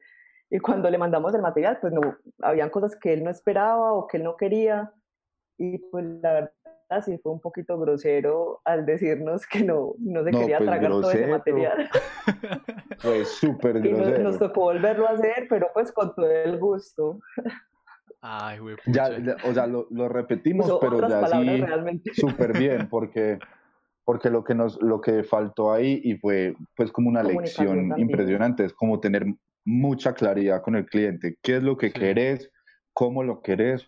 Y 0.50 0.58
cuando 0.60 0.88
le 0.90 0.98
mandamos 0.98 1.34
el 1.34 1.42
material, 1.42 1.78
pues 1.80 1.92
no, 1.92 2.16
habían 2.40 2.70
cosas 2.70 2.96
que 2.96 3.12
él 3.12 3.24
no 3.24 3.30
esperaba 3.30 3.92
o 3.92 4.06
que 4.06 4.18
él 4.18 4.22
no 4.22 4.36
quería. 4.36 4.92
Y 5.58 5.78
pues 5.78 6.04
la 6.22 6.32
verdad 6.32 6.52
sí 7.04 7.18
fue 7.18 7.32
un 7.32 7.40
poquito 7.40 7.78
grosero 7.78 8.60
al 8.64 8.86
decirnos 8.86 9.46
que 9.46 9.64
no, 9.64 9.94
no 9.98 10.22
se 10.22 10.30
quería 10.30 10.58
pues, 10.58 10.70
tragar 10.70 10.90
todo 10.90 11.10
ese 11.10 11.26
material. 11.26 11.90
Fue 12.98 13.24
súper 13.24 13.80
grosero. 13.80 14.20
Y 14.20 14.22
nos, 14.22 14.38
tocó 14.38 14.62
volverlo 14.62 15.06
a 15.08 15.12
hacer, 15.12 15.46
pero 15.48 15.68
pues 15.74 15.92
con 15.92 16.14
todo 16.14 16.30
el 16.30 16.58
gusto. 16.58 17.18
Ay, 18.20 18.58
güey. 18.58 18.76
Ya, 18.86 19.10
o 19.44 19.52
sea, 19.52 19.66
lo, 19.66 19.86
lo 19.90 20.08
repetimos, 20.08 20.70
pero 20.80 21.08
ya 21.08 21.26
sí 21.26 22.02
súper 22.14 22.56
bien, 22.58 22.88
porque, 22.90 23.38
porque 24.04 24.30
lo 24.30 24.44
que 24.44 24.54
nos, 24.54 24.80
lo 24.80 25.00
que 25.00 25.22
faltó 25.24 25.72
ahí 25.72 26.00
y 26.02 26.16
fue 26.16 26.54
pues 26.76 26.90
como 26.92 27.08
una 27.08 27.22
lección 27.22 27.98
impresionante, 27.98 28.64
es 28.64 28.72
como 28.72 29.00
tener 29.00 29.26
mucha 29.66 30.14
claridad 30.14 30.62
con 30.62 30.76
el 30.76 30.86
cliente, 30.86 31.36
qué 31.42 31.56
es 31.56 31.62
lo 31.62 31.76
que 31.76 31.92
querés, 31.92 32.50
cómo 32.92 33.22
lo 33.22 33.42
querés 33.42 33.86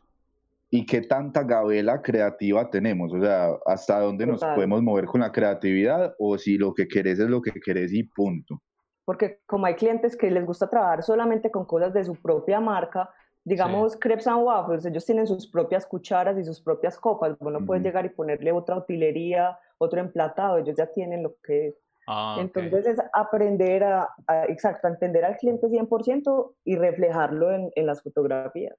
y 0.70 0.85
qué 0.85 1.00
tanta 1.00 1.44
gabela 1.44 2.02
creativa 2.02 2.68
tenemos, 2.68 3.14
o 3.14 3.20
sea, 3.20 3.50
hasta 3.64 4.00
dónde 4.00 4.26
nos 4.26 4.40
podemos 4.40 4.82
mover 4.82 5.06
con 5.06 5.23
la 5.23 5.32
creatividad 5.32 6.14
o 6.18 6.37
si 6.37 6.58
lo 6.58 6.75
que 6.75 6.87
querés 6.87 7.18
es 7.20 7.30
lo 7.30 7.40
que 7.40 7.52
querés 7.52 7.94
y 7.94 8.02
punto. 8.02 8.61
Porque 9.04 9.40
como 9.47 9.64
hay 9.64 9.75
clientes 9.76 10.14
que 10.16 10.30
les 10.30 10.44
gusta 10.44 10.68
trabajar 10.68 11.02
solamente 11.02 11.50
con 11.50 11.64
cosas 11.64 11.94
de 11.94 12.04
su 12.04 12.16
propia 12.16 12.61
marca, 12.61 13.08
digamos 13.44 13.97
Crepes 13.97 14.26
and 14.26 14.42
Waffles, 14.42 14.85
ellos 14.85 15.06
tienen 15.06 15.26
sus 15.26 15.47
propias 15.47 15.87
cucharas 15.87 16.37
y 16.37 16.44
sus 16.44 16.61
propias 16.61 16.99
copas, 16.99 17.38
bueno, 17.38 17.64
puedes 17.64 17.82
llegar 17.82 18.04
y 18.04 18.11
ponerle 18.11 18.52
otra 18.52 18.76
utilería, 18.76 19.58
otro 19.78 20.00
emplatado, 20.00 20.58
ellos 20.58 20.76
ya 20.76 20.87
tienen 20.87 21.23
lo 21.23 21.37
que 21.42 21.68
es. 21.68 21.75
Ah, 22.11 22.38
Entonces 22.41 22.87
es 22.87 22.99
aprender 23.12 23.85
a, 23.85 24.09
exacto, 24.49 24.87
a 24.87 24.91
entender 24.91 25.25
al 25.25 25.37
cliente 25.37 25.69
100% 25.69 26.55
y 26.65 26.77
reflejarlo 26.77 27.53
en, 27.53 27.71
en 27.75 27.87
las 27.87 28.03
fotografías. 28.03 28.77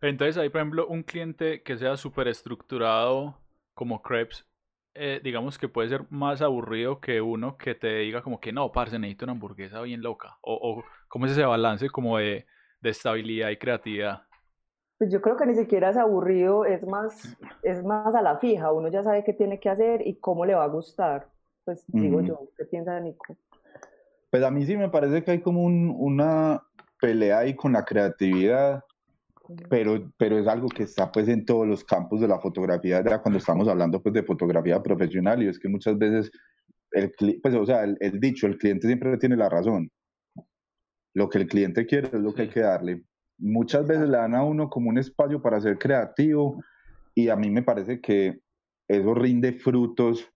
Entonces, 0.00 0.36
hay, 0.36 0.48
por 0.50 0.60
ejemplo, 0.60 0.86
un 0.88 1.02
cliente 1.02 1.62
que 1.62 1.76
sea 1.76 1.96
súper 1.96 2.28
estructurado 2.28 3.40
como 3.74 4.02
Crepes, 4.02 4.46
eh, 4.94 5.20
digamos 5.22 5.58
que 5.58 5.68
puede 5.68 5.88
ser 5.88 6.06
más 6.10 6.40
aburrido 6.40 7.00
que 7.00 7.20
uno 7.20 7.56
que 7.58 7.74
te 7.74 7.98
diga 7.98 8.22
como 8.22 8.40
que 8.40 8.52
no, 8.52 8.72
parce, 8.72 8.98
necesito 8.98 9.24
una 9.26 9.32
hamburguesa 9.32 9.80
bien 9.82 10.02
loca. 10.02 10.38
O, 10.42 10.54
o 10.54 10.84
¿cómo 11.08 11.26
es 11.26 11.32
ese 11.32 11.44
balance 11.44 11.90
como 11.90 12.18
de, 12.18 12.46
de 12.80 12.90
estabilidad 12.90 13.50
y 13.50 13.56
creatividad? 13.58 14.22
Pues 14.98 15.10
yo 15.12 15.20
creo 15.20 15.36
que 15.36 15.46
ni 15.46 15.54
siquiera 15.54 15.90
es 15.90 15.96
aburrido, 15.98 16.64
es 16.64 16.82
más, 16.86 17.36
es 17.62 17.84
más 17.84 18.14
a 18.14 18.22
la 18.22 18.38
fija. 18.38 18.72
Uno 18.72 18.88
ya 18.88 19.02
sabe 19.02 19.24
qué 19.24 19.34
tiene 19.34 19.60
que 19.60 19.68
hacer 19.68 20.06
y 20.06 20.18
cómo 20.18 20.46
le 20.46 20.54
va 20.54 20.64
a 20.64 20.68
gustar. 20.68 21.28
Pues 21.66 21.84
digo 21.88 22.22
yo, 22.22 22.48
¿qué 22.56 22.64
piensa 22.64 22.98
Nico? 22.98 23.36
Pues 24.30 24.42
a 24.42 24.50
mí 24.50 24.64
sí 24.64 24.74
me 24.78 24.88
parece 24.88 25.22
que 25.22 25.32
hay 25.32 25.40
como 25.42 25.62
un, 25.62 25.94
una 25.98 26.62
pelea 26.98 27.40
ahí 27.40 27.54
con 27.54 27.72
la 27.74 27.84
creatividad 27.84 28.82
pero, 29.68 30.12
pero 30.16 30.38
es 30.38 30.46
algo 30.46 30.68
que 30.68 30.82
está 30.82 31.10
pues 31.10 31.28
en 31.28 31.44
todos 31.44 31.66
los 31.66 31.84
campos 31.84 32.20
de 32.20 32.28
la 32.28 32.38
fotografía, 32.38 33.02
cuando 33.20 33.38
estamos 33.38 33.68
hablando 33.68 34.02
pues 34.02 34.12
de 34.14 34.22
fotografía 34.22 34.82
profesional 34.82 35.42
y 35.42 35.48
es 35.48 35.58
que 35.58 35.68
muchas 35.68 35.96
veces, 35.98 36.30
el, 36.92 37.12
pues 37.42 37.54
o 37.54 37.64
sea, 37.64 37.84
el, 37.84 38.20
dicho, 38.20 38.46
el 38.46 38.58
cliente 38.58 38.86
siempre 38.86 39.16
tiene 39.18 39.36
la 39.36 39.48
razón. 39.48 39.90
Lo 41.14 41.28
que 41.28 41.38
el 41.38 41.46
cliente 41.46 41.86
quiere 41.86 42.08
es 42.08 42.14
lo 42.14 42.34
que 42.34 42.42
hay 42.42 42.48
que 42.48 42.60
darle. 42.60 43.02
Muchas 43.38 43.86
veces 43.86 44.08
le 44.08 44.16
dan 44.16 44.34
a 44.34 44.42
uno 44.42 44.68
como 44.68 44.90
un 44.90 44.98
espacio 44.98 45.40
para 45.40 45.60
ser 45.60 45.78
creativo 45.78 46.62
y 47.14 47.28
a 47.28 47.36
mí 47.36 47.50
me 47.50 47.62
parece 47.62 48.00
que 48.00 48.40
eso 48.88 49.14
rinde 49.14 49.52
frutos 49.52 50.28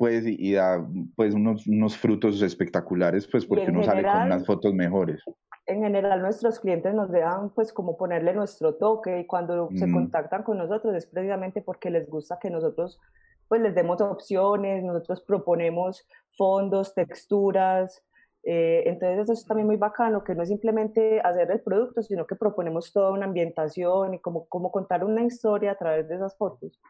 pues 0.00 0.24
y, 0.26 0.54
da 0.54 0.82
pues 1.14 1.34
unos, 1.34 1.66
unos 1.66 1.94
frutos 1.94 2.40
espectaculares 2.40 3.28
pues 3.30 3.44
porque 3.44 3.70
uno 3.70 3.84
sale 3.84 4.02
con 4.02 4.22
unas 4.22 4.46
fotos 4.46 4.72
mejores 4.72 5.22
en 5.66 5.82
general 5.82 6.22
nuestros 6.22 6.58
clientes 6.58 6.94
nos 6.94 7.12
dejan 7.12 7.50
pues 7.50 7.70
como 7.70 7.98
ponerle 7.98 8.32
nuestro 8.32 8.76
toque 8.76 9.20
y 9.20 9.26
cuando 9.26 9.68
se 9.74 9.92
contactan 9.92 10.42
con 10.42 10.56
nosotros 10.56 10.94
es 10.94 11.04
precisamente 11.04 11.60
porque 11.60 11.90
les 11.90 12.08
gusta 12.08 12.38
que 12.40 12.48
nosotros 12.48 12.98
pues 13.46 13.60
les 13.60 13.74
demos 13.74 14.00
opciones, 14.00 14.82
nosotros 14.82 15.20
proponemos 15.20 16.08
fondos, 16.34 16.94
texturas, 16.94 18.02
eh, 18.42 18.84
entonces 18.86 19.24
eso 19.24 19.32
es 19.34 19.44
también 19.44 19.66
muy 19.66 19.76
bacano, 19.76 20.24
que 20.24 20.34
no 20.34 20.44
es 20.44 20.48
simplemente 20.48 21.20
hacer 21.20 21.50
el 21.50 21.60
producto, 21.60 22.00
sino 22.00 22.26
que 22.26 22.36
proponemos 22.36 22.90
toda 22.90 23.10
una 23.10 23.26
ambientación 23.26 24.14
y 24.14 24.20
como, 24.20 24.46
como 24.46 24.72
contar 24.72 25.04
una 25.04 25.24
historia 25.24 25.72
a 25.72 25.74
través 25.74 26.08
de 26.08 26.14
esas 26.14 26.38
fotos. 26.38 26.80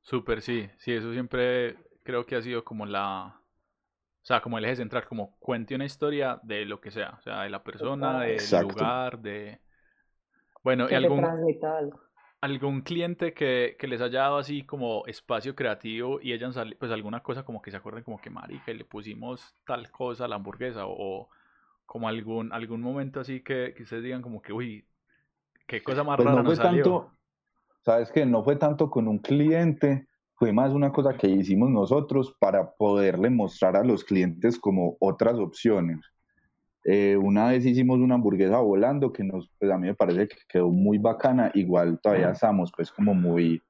Súper, 0.00 0.40
sí, 0.40 0.68
sí, 0.78 0.94
eso 0.94 1.12
siempre 1.12 1.76
creo 2.10 2.26
que 2.26 2.36
ha 2.36 2.42
sido 2.42 2.64
como 2.64 2.86
la, 2.86 3.36
o 3.36 4.26
sea, 4.26 4.42
como 4.42 4.58
el 4.58 4.64
eje 4.64 4.76
central, 4.76 5.06
como 5.06 5.36
cuente 5.38 5.74
una 5.76 5.84
historia 5.84 6.40
de 6.42 6.64
lo 6.64 6.80
que 6.80 6.90
sea, 6.90 7.14
o 7.18 7.22
sea, 7.22 7.42
de 7.42 7.50
la 7.50 7.62
persona, 7.62 8.20
del 8.22 8.40
lugar, 8.62 9.20
de... 9.20 9.60
Bueno, 10.62 10.88
y 10.90 10.94
algún, 10.94 11.24
algún 12.40 12.82
cliente 12.82 13.32
que, 13.32 13.76
que, 13.78 13.86
les 13.86 14.00
haya 14.00 14.22
dado 14.22 14.38
así 14.38 14.64
como 14.64 15.06
espacio 15.06 15.54
creativo 15.54 16.20
y 16.20 16.32
hayan 16.32 16.52
salido, 16.52 16.78
pues 16.78 16.90
alguna 16.90 17.22
cosa 17.22 17.44
como 17.44 17.62
que 17.62 17.70
se 17.70 17.76
acuerden 17.76 18.02
como 18.02 18.20
que 18.20 18.28
marica, 18.28 18.72
le 18.72 18.84
pusimos 18.84 19.56
tal 19.64 19.90
cosa 19.90 20.24
a 20.24 20.28
la 20.28 20.36
hamburguesa 20.36 20.82
o, 20.86 21.30
como 21.86 22.08
algún, 22.08 22.52
algún 22.52 22.82
momento 22.82 23.20
así 23.20 23.42
que, 23.42 23.72
que, 23.74 23.84
ustedes 23.84 24.02
digan 24.02 24.20
como 24.20 24.42
que, 24.42 24.52
uy, 24.52 24.86
qué 25.66 25.82
cosa 25.82 26.02
más 26.02 26.16
pues 26.16 26.28
rara 26.28 26.42
no 26.42 26.44
fue 26.44 26.56
salió. 26.56 26.82
Tanto, 26.82 27.16
Sabes 27.82 28.10
que 28.10 28.26
no 28.26 28.44
fue 28.44 28.56
tanto 28.56 28.90
con 28.90 29.08
un 29.08 29.18
cliente, 29.20 30.09
fue 30.40 30.54
más 30.54 30.72
una 30.72 30.90
cosa 30.90 31.18
que 31.18 31.28
hicimos 31.28 31.68
nosotros 31.68 32.34
para 32.38 32.72
poderle 32.72 33.28
mostrar 33.28 33.76
a 33.76 33.84
los 33.84 34.02
clientes 34.02 34.58
como 34.58 34.96
otras 34.98 35.34
opciones. 35.34 35.98
Eh, 36.82 37.14
una 37.18 37.48
vez 37.48 37.66
hicimos 37.66 37.98
una 37.98 38.14
hamburguesa 38.14 38.58
volando 38.60 39.12
que 39.12 39.22
nos, 39.22 39.50
pues 39.58 39.70
a 39.70 39.76
mí 39.76 39.88
me 39.88 39.94
parece 39.94 40.28
que 40.28 40.38
quedó 40.48 40.70
muy 40.70 40.96
bacana. 40.96 41.50
Igual 41.52 42.00
todavía 42.00 42.30
estamos 42.30 42.72
pues 42.74 42.90
como 42.90 43.12
muy, 43.12 43.62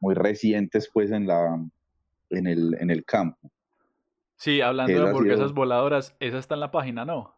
muy 0.00 0.14
recientes 0.14 0.88
pues 0.90 1.10
en, 1.10 1.26
la, 1.26 1.62
en, 2.30 2.46
el, 2.46 2.78
en 2.80 2.88
el 2.88 3.04
campo. 3.04 3.50
Sí, 4.36 4.62
hablando 4.62 5.02
de 5.02 5.06
hamburguesas 5.06 5.52
voladoras, 5.52 6.16
esa 6.18 6.38
está 6.38 6.54
en 6.54 6.60
la 6.60 6.70
página, 6.70 7.04
¿no? 7.04 7.34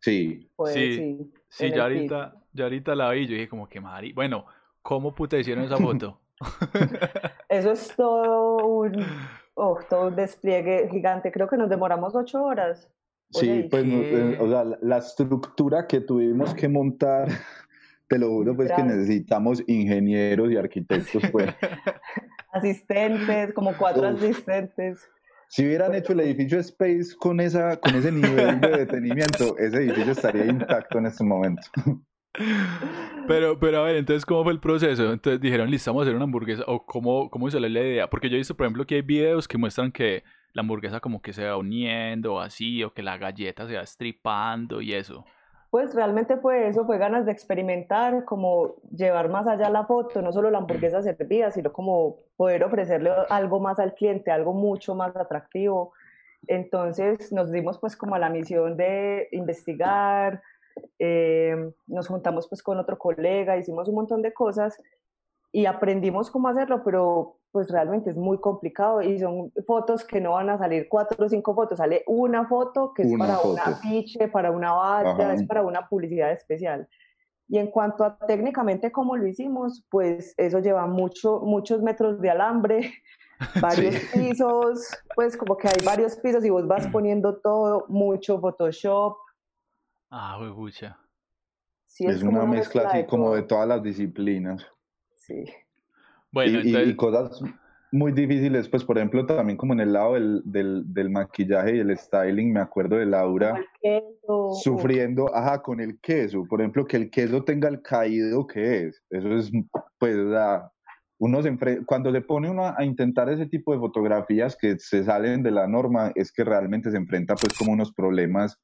Sí. 0.00 0.48
Pues, 0.56 0.72
sí, 0.72 1.30
sí, 1.50 1.68
ya 1.70 1.82
ahorita, 1.82 2.34
ya 2.54 2.64
ahorita 2.64 2.94
la 2.94 3.10
vi 3.10 3.20
y 3.20 3.26
yo 3.26 3.34
dije 3.34 3.48
como 3.50 3.68
que 3.68 3.78
mari, 3.78 4.14
bueno, 4.14 4.46
¿cómo 4.80 5.14
puta 5.14 5.36
hicieron 5.36 5.64
esa 5.64 5.76
foto? 5.76 6.18
Eso 7.48 7.72
es 7.72 7.94
todo 7.96 8.66
un, 8.66 9.04
oh, 9.54 9.78
todo 9.88 10.08
un 10.08 10.16
despliegue 10.16 10.88
gigante. 10.90 11.32
Creo 11.32 11.48
que 11.48 11.56
nos 11.56 11.68
demoramos 11.68 12.14
ocho 12.14 12.42
horas. 12.42 12.90
Sí, 13.30 13.66
pues 13.70 13.84
eh, 13.86 14.38
o 14.40 14.48
sea, 14.48 14.64
la 14.80 14.98
estructura 14.98 15.86
que 15.86 16.00
tuvimos 16.00 16.54
que 16.54 16.68
montar, 16.68 17.28
te 18.08 18.18
lo 18.18 18.28
juro, 18.28 18.54
pues 18.54 18.70
que 18.72 18.82
necesitamos 18.82 19.62
ingenieros 19.66 20.50
y 20.52 20.56
arquitectos, 20.56 21.22
pues. 21.32 21.48
asistentes, 22.52 23.52
como 23.52 23.76
cuatro 23.76 24.06
asistentes. 24.06 25.08
Si 25.48 25.64
hubieran 25.64 25.94
hecho 25.94 26.12
el 26.12 26.20
edificio 26.20 26.58
Space 26.58 27.14
con, 27.18 27.40
esa, 27.40 27.76
con 27.76 27.94
ese 27.94 28.10
nivel 28.10 28.60
de 28.60 28.68
detenimiento, 28.68 29.56
ese 29.58 29.76
edificio 29.76 30.12
estaría 30.12 30.46
intacto 30.46 30.98
en 30.98 31.06
este 31.06 31.24
momento. 31.24 31.62
Pero, 33.26 33.58
pero 33.58 33.80
a 33.80 33.82
ver, 33.82 33.96
entonces, 33.96 34.24
¿cómo 34.24 34.44
fue 34.44 34.52
el 34.52 34.60
proceso? 34.60 35.12
Entonces 35.12 35.40
dijeron, 35.40 35.70
listo, 35.70 35.90
vamos 35.90 36.02
a 36.02 36.04
hacer 36.04 36.14
una 36.14 36.24
hamburguesa. 36.24 36.62
¿O 36.66 36.84
cómo, 36.84 37.28
cómo 37.30 37.48
hizo 37.48 37.58
la 37.58 37.68
idea? 37.68 38.08
Porque 38.08 38.28
yo 38.28 38.36
he 38.36 38.38
visto, 38.38 38.56
por 38.56 38.66
ejemplo, 38.66 38.86
que 38.86 38.96
hay 38.96 39.02
videos 39.02 39.48
que 39.48 39.58
muestran 39.58 39.90
que 39.90 40.22
la 40.52 40.62
hamburguesa 40.62 41.00
como 41.00 41.20
que 41.20 41.32
se 41.32 41.46
va 41.46 41.56
uniendo 41.56 42.40
así, 42.40 42.82
o 42.82 42.92
que 42.92 43.02
la 43.02 43.18
galleta 43.18 43.66
se 43.66 43.76
va 43.76 43.82
estripando 43.82 44.80
y 44.80 44.94
eso. 44.94 45.24
Pues 45.70 45.94
realmente 45.94 46.38
fue 46.38 46.68
eso, 46.68 46.86
fue 46.86 46.96
ganas 46.96 47.26
de 47.26 47.32
experimentar, 47.32 48.24
como 48.24 48.76
llevar 48.96 49.28
más 49.28 49.46
allá 49.46 49.68
la 49.68 49.84
foto, 49.84 50.22
no 50.22 50.32
solo 50.32 50.50
la 50.50 50.58
hamburguesa 50.58 51.02
servida, 51.02 51.50
sino 51.50 51.72
como 51.72 52.16
poder 52.36 52.64
ofrecerle 52.64 53.10
algo 53.28 53.60
más 53.60 53.78
al 53.78 53.92
cliente, 53.94 54.30
algo 54.30 54.54
mucho 54.54 54.94
más 54.94 55.14
atractivo. 55.16 55.92
Entonces 56.46 57.32
nos 57.32 57.50
dimos 57.50 57.78
pues 57.78 57.96
como 57.96 58.14
a 58.14 58.18
la 58.18 58.30
misión 58.30 58.76
de 58.76 59.28
investigar, 59.32 60.40
eh, 60.98 61.72
nos 61.86 62.08
juntamos 62.08 62.48
pues 62.48 62.62
con 62.62 62.78
otro 62.78 62.98
colega, 62.98 63.56
hicimos 63.56 63.88
un 63.88 63.96
montón 63.96 64.22
de 64.22 64.32
cosas 64.32 64.78
y 65.52 65.66
aprendimos 65.66 66.30
cómo 66.30 66.48
hacerlo, 66.48 66.82
pero 66.84 67.38
pues 67.50 67.70
realmente 67.70 68.10
es 68.10 68.16
muy 68.16 68.38
complicado 68.38 69.00
y 69.00 69.18
son 69.18 69.50
fotos 69.66 70.04
que 70.04 70.20
no 70.20 70.32
van 70.32 70.50
a 70.50 70.58
salir 70.58 70.88
cuatro 70.90 71.24
o 71.24 71.28
cinco 71.28 71.54
fotos, 71.54 71.78
sale 71.78 72.04
una 72.06 72.46
foto 72.46 72.92
que 72.92 73.02
es 73.02 73.18
para 73.18 73.40
un 73.40 73.58
afiche, 73.58 74.28
para 74.28 74.50
una 74.50 74.72
valla, 74.72 75.32
es 75.32 75.42
para 75.44 75.62
una 75.62 75.88
publicidad 75.88 76.32
especial. 76.32 76.86
Y 77.48 77.58
en 77.58 77.68
cuanto 77.70 78.04
a 78.04 78.18
técnicamente 78.18 78.90
cómo 78.92 79.16
lo 79.16 79.26
hicimos, 79.26 79.86
pues 79.88 80.34
eso 80.36 80.58
lleva 80.58 80.86
mucho, 80.86 81.40
muchos 81.40 81.80
metros 81.80 82.20
de 82.20 82.28
alambre, 82.28 82.92
varios 83.62 83.94
pisos, 84.12 84.90
pues 85.14 85.36
como 85.36 85.56
que 85.56 85.68
hay 85.68 85.84
varios 85.84 86.16
pisos 86.16 86.44
y 86.44 86.50
vos 86.50 86.66
vas 86.66 86.86
poniendo 86.88 87.36
todo, 87.36 87.86
mucho 87.88 88.40
Photoshop. 88.40 89.16
Ah, 90.10 90.38
huevucha. 90.40 90.98
Sí, 91.86 92.06
es, 92.06 92.22
una 92.22 92.44
mezcla 92.44 92.88
así 92.88 93.06
como 93.06 93.34
de 93.34 93.42
todas 93.42 93.66
las 93.66 93.82
disciplinas. 93.82 94.66
Sí. 95.14 95.44
Bueno, 96.30 96.60
y, 96.62 96.94
cosas 96.94 97.40
muy 97.92 98.12
difíciles, 98.12 98.68
pues 98.68 98.84
por 98.84 98.98
ejemplo 98.98 99.24
también 99.24 99.56
como 99.56 99.72
en 99.72 99.80
el 99.80 99.92
lado 99.92 100.14
del, 100.14 100.42
del, 100.44 101.10
maquillaje 101.10 101.76
y 101.76 101.78
el 101.78 101.96
styling, 101.96 102.52
me 102.52 102.60
acuerdo 102.60 102.96
de 102.96 103.06
Laura 103.06 103.58
sufriendo, 104.62 105.34
ajá, 105.34 105.62
con 105.62 105.80
el 105.80 105.98
queso, 106.00 106.44
por 106.44 106.60
ejemplo, 106.60 106.86
que 106.86 106.96
el 106.96 107.10
queso 107.10 107.44
tenga 107.44 107.68
el 107.68 107.80
caído 107.80 108.46
que 108.46 108.86
es, 108.86 109.02
eso 109.10 109.28
es, 109.36 109.50
pues, 109.98 110.16
uno 111.18 111.42
se 111.42 111.56
cuando 111.86 112.12
se 112.12 112.20
pone 112.20 112.50
uno 112.50 112.74
a 112.76 112.84
intentar 112.84 113.30
ese 113.30 113.46
tipo 113.46 113.72
de 113.72 113.78
fotografías 113.78 114.56
que 114.60 114.78
se 114.78 115.02
salen 115.04 115.42
de 115.42 115.50
la 115.50 115.66
norma, 115.66 116.12
es 116.14 116.30
que 116.30 116.44
realmente 116.44 116.90
se 116.90 116.98
enfrenta 116.98 117.34
pues 117.34 117.56
como 117.56 117.72
unos 117.72 117.92
problemas 117.92 118.58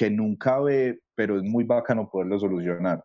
que 0.00 0.08
nunca 0.08 0.58
ve, 0.60 0.98
pero 1.14 1.36
es 1.36 1.42
muy 1.42 1.62
bacano 1.62 2.08
poderlo 2.08 2.38
solucionar 2.38 3.04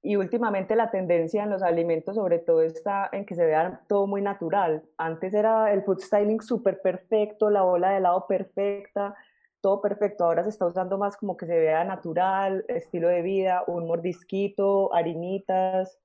y 0.00 0.14
últimamente 0.16 0.76
la 0.76 0.90
tendencia 0.90 1.42
en 1.42 1.50
los 1.50 1.62
alimentos 1.62 2.14
sobre 2.14 2.38
todo 2.38 2.60
está 2.62 3.08
en 3.10 3.24
que 3.24 3.34
se 3.34 3.44
vea 3.44 3.80
todo 3.88 4.06
muy 4.06 4.20
natural. 4.20 4.84
Antes 4.98 5.32
era 5.32 5.72
el 5.72 5.82
food 5.82 5.98
styling 5.98 6.42
súper 6.42 6.82
perfecto, 6.82 7.48
la 7.48 7.62
bola 7.62 7.90
de 7.90 7.96
helado 7.96 8.26
perfecta, 8.28 9.14
todo 9.62 9.80
perfecto. 9.80 10.26
Ahora 10.26 10.42
se 10.42 10.50
está 10.50 10.66
usando 10.66 10.98
más 10.98 11.16
como 11.16 11.38
que 11.38 11.46
se 11.46 11.58
vea 11.58 11.84
natural, 11.84 12.66
estilo 12.68 13.08
de 13.08 13.22
vida, 13.22 13.64
un 13.66 13.86
mordisquito, 13.86 14.94
harinitas. 14.94 15.98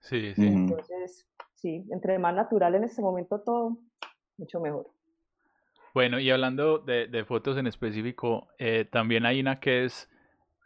Sí, 0.00 0.34
sí. 0.34 0.44
Entonces, 0.44 1.24
sí, 1.54 1.86
entre 1.92 2.18
más 2.18 2.34
natural 2.34 2.74
en 2.74 2.82
este 2.82 3.00
momento 3.00 3.40
todo, 3.40 3.78
mucho 4.38 4.60
mejor. 4.60 4.95
Bueno, 5.96 6.20
y 6.20 6.30
hablando 6.30 6.78
de, 6.78 7.24
fotos 7.24 7.56
en 7.56 7.66
específico, 7.66 8.48
eh, 8.58 8.84
también 8.84 9.24
hay 9.24 9.40
una 9.40 9.60
que 9.60 9.86
es 9.86 10.10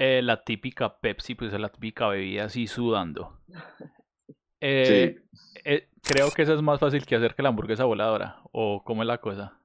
eh, 0.00 0.22
la 0.22 0.42
típica 0.42 0.99
Pepsi, 0.99 1.37
pues 1.37 1.52
es 1.52 1.60
la 1.60 1.68
típica 1.68 2.08
bebida 2.08 2.46
así 2.46 2.66
sudando. 2.66 3.38
Eh, 4.62 5.22
eh, 5.64 5.88
creo 6.02 6.28
que 6.37 6.42
esa 6.42 6.52
es 6.52 6.60
más 6.60 6.78
fácil 6.78 7.06
que 7.06 7.16
hacer 7.16 7.34
que 7.34 7.42
la 7.42 7.49
hamburguesa 7.49 7.87
voladora. 7.87 8.42
¿O 8.52 8.82
cómo 8.84 9.02
es 9.02 9.06
la 9.06 9.16
cosa? 9.16 9.58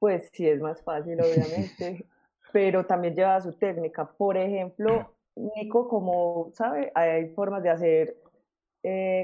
Pues 0.00 0.30
sí, 0.32 0.48
es 0.48 0.60
más 0.60 0.82
fácil, 0.82 1.20
obviamente. 1.20 2.06
pero 2.52 2.84
también 2.84 3.14
lleva 3.14 3.40
su 3.40 3.52
técnica. 3.52 4.10
Por 4.10 4.36
ejemplo, 4.36 5.14
Nico, 5.36 5.86
como 5.86 6.50
sabe, 6.54 6.90
hay 6.96 7.28
formas 7.34 7.62
de 7.62 7.70
hacer 7.70 8.16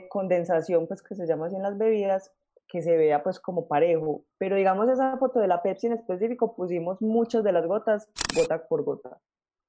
condensación, 0.08 0.86
pues 0.86 1.02
que 1.02 1.16
se 1.16 1.26
llama 1.26 1.46
así 1.46 1.56
en 1.56 1.62
las 1.62 1.76
bebidas, 1.76 2.32
que 2.68 2.82
se 2.82 2.96
vea 2.96 3.22
pues 3.22 3.40
como 3.40 3.66
parejo. 3.66 4.24
Pero 4.38 4.56
digamos 4.56 4.88
esa 4.88 5.16
foto 5.16 5.40
de 5.40 5.48
la 5.48 5.62
Pepsi 5.62 5.86
en 5.86 5.94
específico, 5.94 6.54
pusimos 6.54 7.00
muchas 7.00 7.42
de 7.42 7.52
las 7.52 7.66
gotas, 7.66 8.08
gota 8.36 8.66
por 8.68 8.84
gota. 8.84 9.18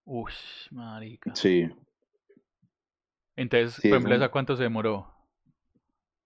Uy, 0.06 0.32
marica. 0.72 1.34
Sí. 1.34 1.70
Entonces, 3.36 3.79
por 3.82 4.00
ejemplo, 4.00 4.32
cuánto 4.32 4.56
se 4.56 4.63
demoró? 4.63 5.08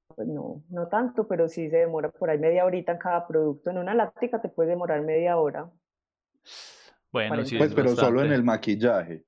Pues 0.08 0.28
no, 0.28 0.64
no 0.70 0.88
tanto, 0.88 1.28
pero 1.28 1.48
sí 1.48 1.70
se 1.70 1.78
demora 1.78 2.10
por 2.10 2.30
ahí 2.30 2.40
media 2.40 2.66
horita 2.66 2.94
en 2.94 2.98
cada 2.98 3.28
producto. 3.28 3.70
En 3.70 3.78
una 3.78 3.94
láctica 3.94 4.42
te 4.42 4.50
puede 4.50 4.70
demorar 4.70 5.02
media 5.02 5.38
hora. 5.38 5.70
Bueno, 7.12 7.46
sí. 7.46 7.58
Pues, 7.58 7.74
pero 7.74 7.96
solo 7.96 8.24
en 8.24 8.32
el 8.32 8.44
maquillaje. 8.44 9.26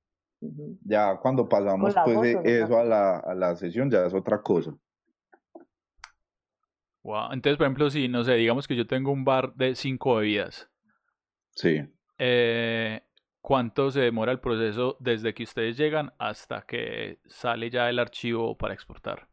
Ya 0.84 1.16
cuando 1.16 1.48
pasamos 1.48 1.94
pues, 2.04 2.36
eso 2.44 2.78
a 2.78 2.84
la, 2.84 3.18
a 3.18 3.34
la 3.34 3.56
sesión 3.56 3.90
ya 3.90 4.04
es 4.06 4.14
otra 4.14 4.42
cosa. 4.42 4.76
Wow. 7.06 7.32
Entonces, 7.32 7.56
por 7.56 7.66
ejemplo, 7.66 7.88
si, 7.88 8.08
no 8.08 8.24
sé, 8.24 8.34
digamos 8.34 8.66
que 8.66 8.74
yo 8.74 8.84
tengo 8.84 9.12
un 9.12 9.24
bar 9.24 9.54
de 9.54 9.76
cinco 9.76 10.16
bebidas. 10.16 10.68
Sí. 11.50 11.80
Eh, 12.18 13.00
¿Cuánto 13.40 13.92
se 13.92 14.00
demora 14.00 14.32
el 14.32 14.40
proceso 14.40 14.96
desde 14.98 15.32
que 15.32 15.44
ustedes 15.44 15.76
llegan 15.76 16.12
hasta 16.18 16.62
que 16.62 17.20
sale 17.26 17.70
ya 17.70 17.88
el 17.88 18.00
archivo 18.00 18.56
para 18.56 18.74
exportar? 18.74 19.28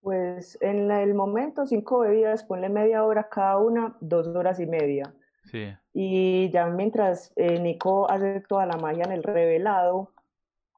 Pues 0.00 0.56
en 0.62 0.90
el 0.90 1.12
momento, 1.12 1.66
cinco 1.66 1.98
bebidas, 1.98 2.44
ponle 2.44 2.70
media 2.70 3.04
hora 3.04 3.28
cada 3.28 3.58
una, 3.58 3.94
dos 4.00 4.28
horas 4.28 4.58
y 4.58 4.66
media. 4.66 5.14
Sí. 5.44 5.70
Y 5.92 6.48
ya 6.50 6.66
mientras 6.68 7.30
eh, 7.36 7.60
Nico 7.60 8.10
hace 8.10 8.40
toda 8.48 8.64
la 8.64 8.78
magia 8.78 9.04
en 9.04 9.12
el 9.12 9.22
revelado, 9.22 10.14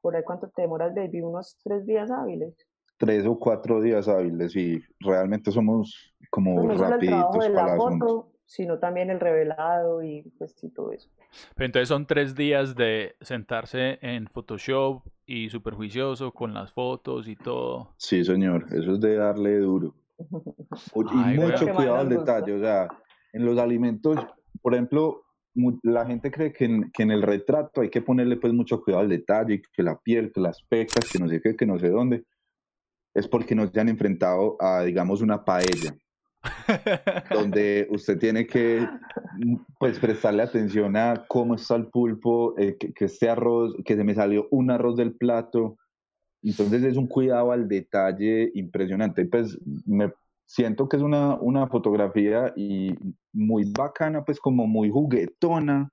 ¿por 0.01 0.17
ahí 0.17 0.23
cuánto 0.23 0.49
te 0.49 0.63
demoras, 0.63 0.93
baby? 0.93 1.21
¿Unos 1.21 1.57
tres 1.63 1.85
días 1.85 2.11
hábiles? 2.11 2.57
Tres 2.97 3.25
o 3.25 3.37
cuatro 3.37 3.81
días 3.81 4.07
hábiles 4.07 4.55
y 4.55 4.81
realmente 4.99 5.51
somos 5.51 6.15
como 6.29 6.63
pues 6.63 6.79
rapiditos 6.79 7.49
para 7.49 7.67
la 7.67 7.75
foto, 7.75 8.31
sino 8.45 8.79
también 8.79 9.09
el 9.09 9.19
revelado 9.19 10.01
y 10.03 10.23
pues 10.37 10.53
sí, 10.57 10.69
todo 10.69 10.91
eso. 10.91 11.09
Pero 11.55 11.65
entonces 11.65 11.89
son 11.89 12.05
tres 12.05 12.35
días 12.35 12.75
de 12.75 13.15
sentarse 13.21 13.99
en 14.01 14.27
Photoshop 14.27 15.03
y 15.25 15.49
superjuicioso 15.49 16.31
con 16.31 16.53
las 16.53 16.71
fotos 16.71 17.27
y 17.27 17.35
todo. 17.35 17.93
Sí, 17.97 18.23
señor, 18.23 18.65
eso 18.71 18.93
es 18.93 19.01
de 19.01 19.15
darle 19.15 19.59
duro. 19.59 19.93
y 20.95 21.37
mucho 21.37 21.67
cuidado 21.73 21.97
al 21.97 22.09
detalle, 22.09 22.53
o 22.53 22.59
sea, 22.59 22.87
en 23.33 23.45
los 23.45 23.57
alimentos, 23.57 24.17
por 24.61 24.73
ejemplo, 24.73 25.25
la 25.83 26.05
gente 26.05 26.31
cree 26.31 26.51
que 26.51 26.65
en, 26.65 26.91
que 26.91 27.03
en, 27.03 27.11
el 27.11 27.21
retrato 27.21 27.81
hay 27.81 27.89
que 27.89 28.01
ponerle 28.01 28.37
pues 28.37 28.53
mucho 28.53 28.81
cuidado 28.81 29.03
al 29.03 29.09
detalle, 29.09 29.61
que 29.73 29.83
la 29.83 29.99
piel, 29.99 30.31
que 30.33 30.41
las 30.41 30.61
pecas, 30.63 31.09
que 31.11 31.19
no 31.19 31.27
sé 31.27 31.41
qué, 31.41 31.55
que 31.55 31.65
no 31.65 31.79
sé 31.79 31.89
dónde. 31.89 32.25
Es 33.15 33.27
porque 33.27 33.55
no 33.55 33.67
se 33.67 33.79
han 33.79 33.89
enfrentado 33.89 34.57
a, 34.59 34.83
digamos, 34.83 35.21
una 35.21 35.43
paella 35.43 35.95
donde 37.31 37.87
usted 37.89 38.17
tiene 38.19 38.45
que 38.45 38.87
pues 39.79 39.99
prestarle 39.99 40.43
atención 40.43 40.95
a 40.95 41.25
cómo 41.27 41.55
está 41.55 41.75
el 41.75 41.87
pulpo, 41.87 42.57
eh, 42.57 42.77
que, 42.79 42.93
que, 42.93 43.05
este 43.05 43.29
arroz, 43.29 43.73
que 43.83 43.95
se 43.95 44.03
me 44.03 44.13
salió 44.13 44.47
un 44.51 44.71
arroz 44.71 44.95
del 44.95 45.15
plato. 45.15 45.77
Entonces 46.41 46.83
es 46.83 46.97
un 46.97 47.07
cuidado 47.07 47.51
al 47.51 47.67
detalle 47.67 48.51
impresionante. 48.53 49.25
Pues 49.25 49.57
me 49.85 50.11
siento 50.45 50.87
que 50.87 50.97
es 50.97 51.03
una, 51.03 51.35
una 51.35 51.67
fotografía 51.67 52.53
y 52.55 52.93
muy 53.33 53.71
bacana, 53.71 54.23
pues 54.23 54.39
como 54.39 54.67
muy 54.67 54.89
juguetona, 54.89 55.89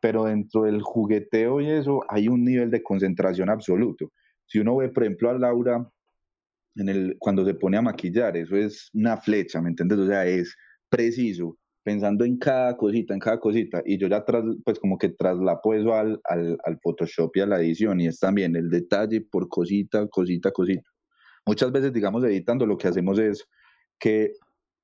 pero 0.00 0.24
dentro 0.24 0.62
del 0.62 0.80
jugueteo 0.82 1.60
y 1.60 1.70
eso 1.70 2.02
hay 2.08 2.28
un 2.28 2.44
nivel 2.44 2.70
de 2.70 2.82
concentración 2.82 3.50
absoluto. 3.50 4.10
Si 4.46 4.58
uno 4.58 4.76
ve, 4.76 4.88
por 4.88 5.04
ejemplo, 5.04 5.30
a 5.30 5.34
Laura 5.34 5.86
en 6.76 6.88
el, 6.88 7.16
cuando 7.18 7.44
se 7.44 7.54
pone 7.54 7.76
a 7.76 7.82
maquillar, 7.82 8.36
eso 8.36 8.56
es 8.56 8.90
una 8.94 9.16
flecha, 9.16 9.60
¿me 9.60 9.70
entiendes? 9.70 9.98
O 9.98 10.06
sea, 10.06 10.26
es 10.26 10.54
preciso, 10.88 11.56
pensando 11.82 12.24
en 12.24 12.38
cada 12.38 12.76
cosita, 12.76 13.14
en 13.14 13.20
cada 13.20 13.40
cosita, 13.40 13.82
y 13.84 13.98
yo 13.98 14.08
ya 14.08 14.24
tras, 14.24 14.44
pues 14.64 14.78
como 14.78 14.98
que 14.98 15.10
traslapo 15.10 15.74
eso 15.74 15.94
al, 15.94 16.20
al, 16.24 16.58
al 16.64 16.78
Photoshop 16.82 17.36
y 17.36 17.40
a 17.40 17.46
la 17.46 17.60
edición, 17.60 18.00
y 18.00 18.06
es 18.06 18.18
también 18.18 18.56
el 18.56 18.70
detalle 18.70 19.20
por 19.22 19.48
cosita, 19.48 20.06
cosita, 20.08 20.50
cosita. 20.52 20.88
Muchas 21.46 21.72
veces, 21.72 21.92
digamos, 21.92 22.22
editando, 22.24 22.66
lo 22.66 22.76
que 22.76 22.88
hacemos 22.88 23.18
es 23.18 23.44
que 23.98 24.32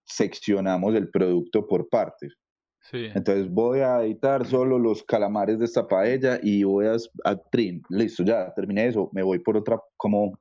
seccionamos 0.05 0.94
el 0.94 1.11
producto 1.11 1.66
por 1.66 1.88
partes. 1.88 2.35
Sí. 2.81 3.07
Entonces 3.14 3.51
voy 3.51 3.81
a 3.81 4.03
editar 4.05 4.46
solo 4.46 4.79
los 4.79 5.03
calamares 5.03 5.59
de 5.59 5.64
esta 5.64 5.88
paella 5.88 6.38
y 6.40 6.62
voy 6.62 6.87
a, 6.87 6.96
a 7.25 7.37
trim, 7.51 7.83
listo, 7.88 8.22
ya 8.22 8.53
terminé 8.55 8.87
eso, 8.87 9.11
me 9.12 9.25
voy 9.25 9.40
por 9.40 9.57
otra, 9.57 9.81
como 9.96 10.38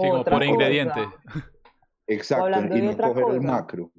Sí, 0.00 0.08
como 0.08 0.24
por 0.24 0.44
ingrediente. 0.44 1.00
Exacto, 2.06 2.48
y 2.76 2.82
no 2.82 2.96
coger 2.96 3.24
el 3.30 3.40
macro. 3.40 3.90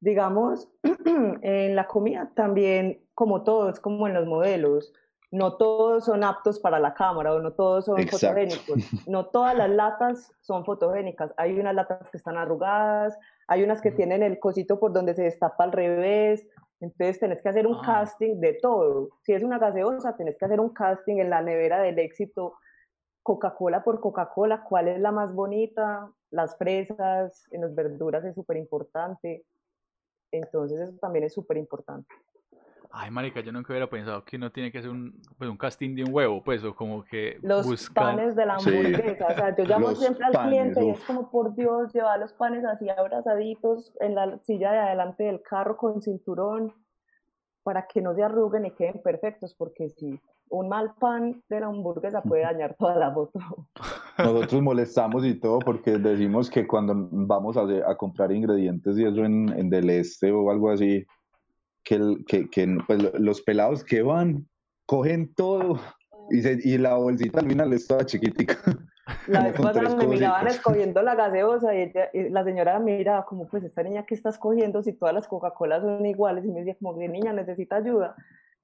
Digamos, 0.00 0.68
en 1.42 1.74
la 1.74 1.86
comida 1.86 2.30
también, 2.34 3.02
como 3.14 3.42
todo, 3.42 3.70
es 3.70 3.80
como 3.80 4.06
en 4.06 4.14
los 4.14 4.26
modelos, 4.26 4.92
no 5.34 5.56
todos 5.56 6.04
son 6.04 6.22
aptos 6.22 6.60
para 6.60 6.78
la 6.78 6.94
cámara 6.94 7.34
o 7.34 7.40
no 7.40 7.54
todos 7.54 7.86
son 7.86 8.06
fotogénicos. 8.06 9.08
No 9.08 9.26
todas 9.26 9.56
las 9.56 9.68
latas 9.68 10.32
son 10.42 10.64
fotogénicas. 10.64 11.32
Hay 11.36 11.58
unas 11.58 11.74
latas 11.74 12.08
que 12.10 12.18
están 12.18 12.36
arrugadas, 12.36 13.18
hay 13.48 13.64
unas 13.64 13.80
que 13.80 13.90
tienen 13.90 14.22
el 14.22 14.38
cosito 14.38 14.78
por 14.78 14.92
donde 14.92 15.14
se 15.14 15.22
destapa 15.22 15.64
al 15.64 15.72
revés. 15.72 16.46
Entonces 16.80 17.18
tenés 17.18 17.42
que 17.42 17.48
hacer 17.48 17.66
un 17.66 17.76
ah. 17.76 17.82
casting 17.84 18.38
de 18.38 18.58
todo. 18.62 19.08
Si 19.22 19.32
es 19.32 19.42
una 19.42 19.58
gaseosa, 19.58 20.16
tenés 20.16 20.36
que 20.38 20.44
hacer 20.44 20.60
un 20.60 20.68
casting 20.68 21.16
en 21.16 21.30
la 21.30 21.42
nevera 21.42 21.80
del 21.80 21.98
éxito 21.98 22.54
Coca-Cola 23.24 23.82
por 23.82 24.00
Coca-Cola, 24.00 24.62
cuál 24.62 24.86
es 24.86 25.00
la 25.00 25.10
más 25.10 25.34
bonita, 25.34 26.12
las 26.30 26.58
fresas, 26.58 27.48
en 27.50 27.62
las 27.62 27.74
verduras 27.74 28.22
es 28.24 28.34
súper 28.34 28.58
importante. 28.58 29.46
Entonces 30.30 30.78
eso 30.78 30.98
también 30.98 31.24
es 31.24 31.32
súper 31.32 31.56
importante. 31.56 32.14
Ay, 32.90 33.10
marica, 33.10 33.40
yo 33.40 33.50
nunca 33.50 33.72
hubiera 33.72 33.88
pensado 33.88 34.24
que 34.24 34.36
no 34.36 34.52
tiene 34.52 34.70
que 34.70 34.82
ser 34.82 34.90
un, 34.90 35.20
pues, 35.38 35.50
un 35.50 35.56
casting 35.56 35.96
de 35.96 36.04
un 36.04 36.14
huevo, 36.14 36.44
pues, 36.44 36.62
o 36.62 36.76
como 36.76 37.02
que 37.02 37.38
Los 37.40 37.90
panes 37.90 38.36
de 38.36 38.44
la 38.44 38.56
hamburguesa, 38.56 39.26
o 39.26 39.34
sea, 39.34 39.56
yo 39.56 39.64
llamo 39.64 39.94
siempre 39.94 40.26
al 40.26 40.46
cliente 40.46 40.84
y 40.84 40.90
es 40.90 41.00
como, 41.00 41.30
por 41.30 41.54
Dios, 41.54 41.92
llevar 41.94 42.20
los 42.20 42.34
panes 42.34 42.64
así 42.64 42.88
abrazaditos 42.90 43.96
en 44.00 44.14
la 44.14 44.38
silla 44.40 44.70
de 44.70 44.78
adelante 44.78 45.24
del 45.24 45.40
carro 45.42 45.78
con 45.78 46.02
cinturón 46.02 46.74
para 47.62 47.86
que 47.86 48.02
no 48.02 48.14
se 48.14 48.22
arruguen 48.22 48.66
y 48.66 48.70
queden 48.72 49.00
perfectos, 49.02 49.54
porque 49.54 49.88
si 49.88 50.20
un 50.50 50.68
mal 50.68 50.94
pan 51.00 51.42
de 51.48 51.60
la 51.60 51.66
hamburguesa 51.66 52.22
puede 52.22 52.42
dañar 52.42 52.76
toda 52.78 52.96
la 52.96 53.12
foto. 53.12 53.38
Nosotros 54.18 54.62
molestamos 54.62 55.24
y 55.24 55.34
todo 55.34 55.58
porque 55.58 55.98
decimos 55.98 56.50
que 56.50 56.66
cuando 56.66 56.94
vamos 57.10 57.56
a, 57.56 57.62
a 57.90 57.96
comprar 57.96 58.32
ingredientes 58.32 58.98
y 58.98 59.04
eso 59.04 59.24
en, 59.24 59.48
en, 59.58 59.70
del 59.70 59.90
este 59.90 60.30
o 60.30 60.50
algo 60.50 60.70
así, 60.70 61.04
que, 61.82 61.98
que, 62.26 62.48
que 62.48 62.78
pues, 62.86 63.12
los 63.18 63.42
pelados 63.42 63.84
que 63.84 64.02
van 64.02 64.46
cogen 64.86 65.34
todo 65.34 65.80
y, 66.30 66.42
se, 66.42 66.58
y 66.62 66.78
la 66.78 66.94
bolsita 66.94 67.40
al 67.40 67.48
final 67.48 67.72
es 67.72 67.86
toda 67.86 68.04
chiquitica. 68.04 68.56
La 69.26 69.44
vez 69.44 69.60
pasada 69.60 69.96
me 69.96 70.06
miraban 70.06 70.46
escogiendo 70.46 71.02
la 71.02 71.14
gaseosa 71.14 71.74
y, 71.74 71.92
la 72.30 72.42
señora 72.42 72.78
miraba 72.78 73.26
como, 73.26 73.46
pues 73.46 73.62
esta 73.62 73.82
niña 73.82 74.06
que 74.06 74.14
está 74.14 74.30
escogiendo 74.30 74.82
si 74.82 74.94
todas 74.94 75.14
las 75.14 75.28
Coca-Colas 75.28 75.82
son 75.82 76.06
iguales 76.06 76.44
y 76.46 76.48
me 76.48 76.60
decía 76.60 76.76
como, 76.80 76.96
niña 76.96 77.34
necesita 77.34 77.76
ayuda. 77.76 78.16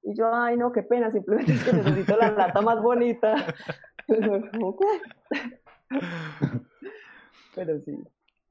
Y 0.02 0.16
yo, 0.16 0.32
ay 0.32 0.56
no, 0.56 0.72
qué 0.72 0.82
pena, 0.82 1.10
simplemente 1.10 1.52
es 1.52 1.62
que 1.62 1.72
necesito 1.72 2.16
la 2.16 2.30
lata 2.30 2.60
más 2.60 2.82
bonita. 2.82 3.54
Pero 7.54 7.80
sí. 7.80 7.98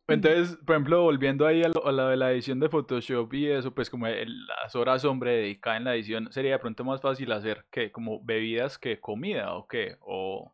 Entonces, 0.08 0.58
por 0.66 0.76
ejemplo, 0.76 1.04
volviendo 1.04 1.46
ahí 1.46 1.64
a, 1.64 1.70
lo, 1.70 2.10
de 2.10 2.18
la 2.18 2.32
edición 2.32 2.60
de 2.60 2.70
Photoshop 2.70 3.32
y 3.34 3.48
eso, 3.48 3.74
pues 3.74 3.90
como 3.90 4.08
las 4.08 4.76
horas 4.76 5.06
hombre 5.06 5.34
dedicadas 5.34 5.80
en 5.80 5.86
la 5.86 5.96
edición, 5.96 6.32
sería 6.32 6.54
de 6.54 6.60
pronto 6.60 6.84
más 6.84 7.02
fácil 7.02 7.32
hacer 7.32 7.66
que 7.70 7.92
como 7.92 8.24
bebidas 8.24 8.78
que 8.78 9.00
comida 9.00 9.56
o 9.56 9.68
qué, 9.68 9.98
o, 10.02 10.52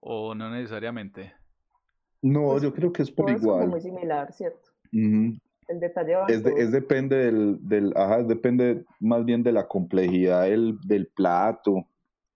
o 0.00 0.34
no 0.34 0.50
necesariamente. 0.50 1.34
No, 2.22 2.46
pues, 2.46 2.62
yo 2.62 2.72
creo 2.72 2.92
que 2.92 3.02
es 3.02 3.10
por 3.10 3.30
igual. 3.30 3.64
Es 3.64 3.68
muy 3.68 3.80
similar, 3.80 4.32
¿cierto? 4.32 4.70
El 5.68 5.80
detalle 5.80 6.16
es, 6.28 6.44
es, 6.44 6.72
depende 6.72 7.16
del, 7.16 7.58
del, 7.60 7.92
ajá, 7.94 8.22
depende 8.22 8.84
más 9.00 9.24
bien 9.24 9.42
de 9.42 9.52
la 9.52 9.68
complejidad 9.68 10.44
del, 10.44 10.78
del 10.80 11.08
plato, 11.08 11.86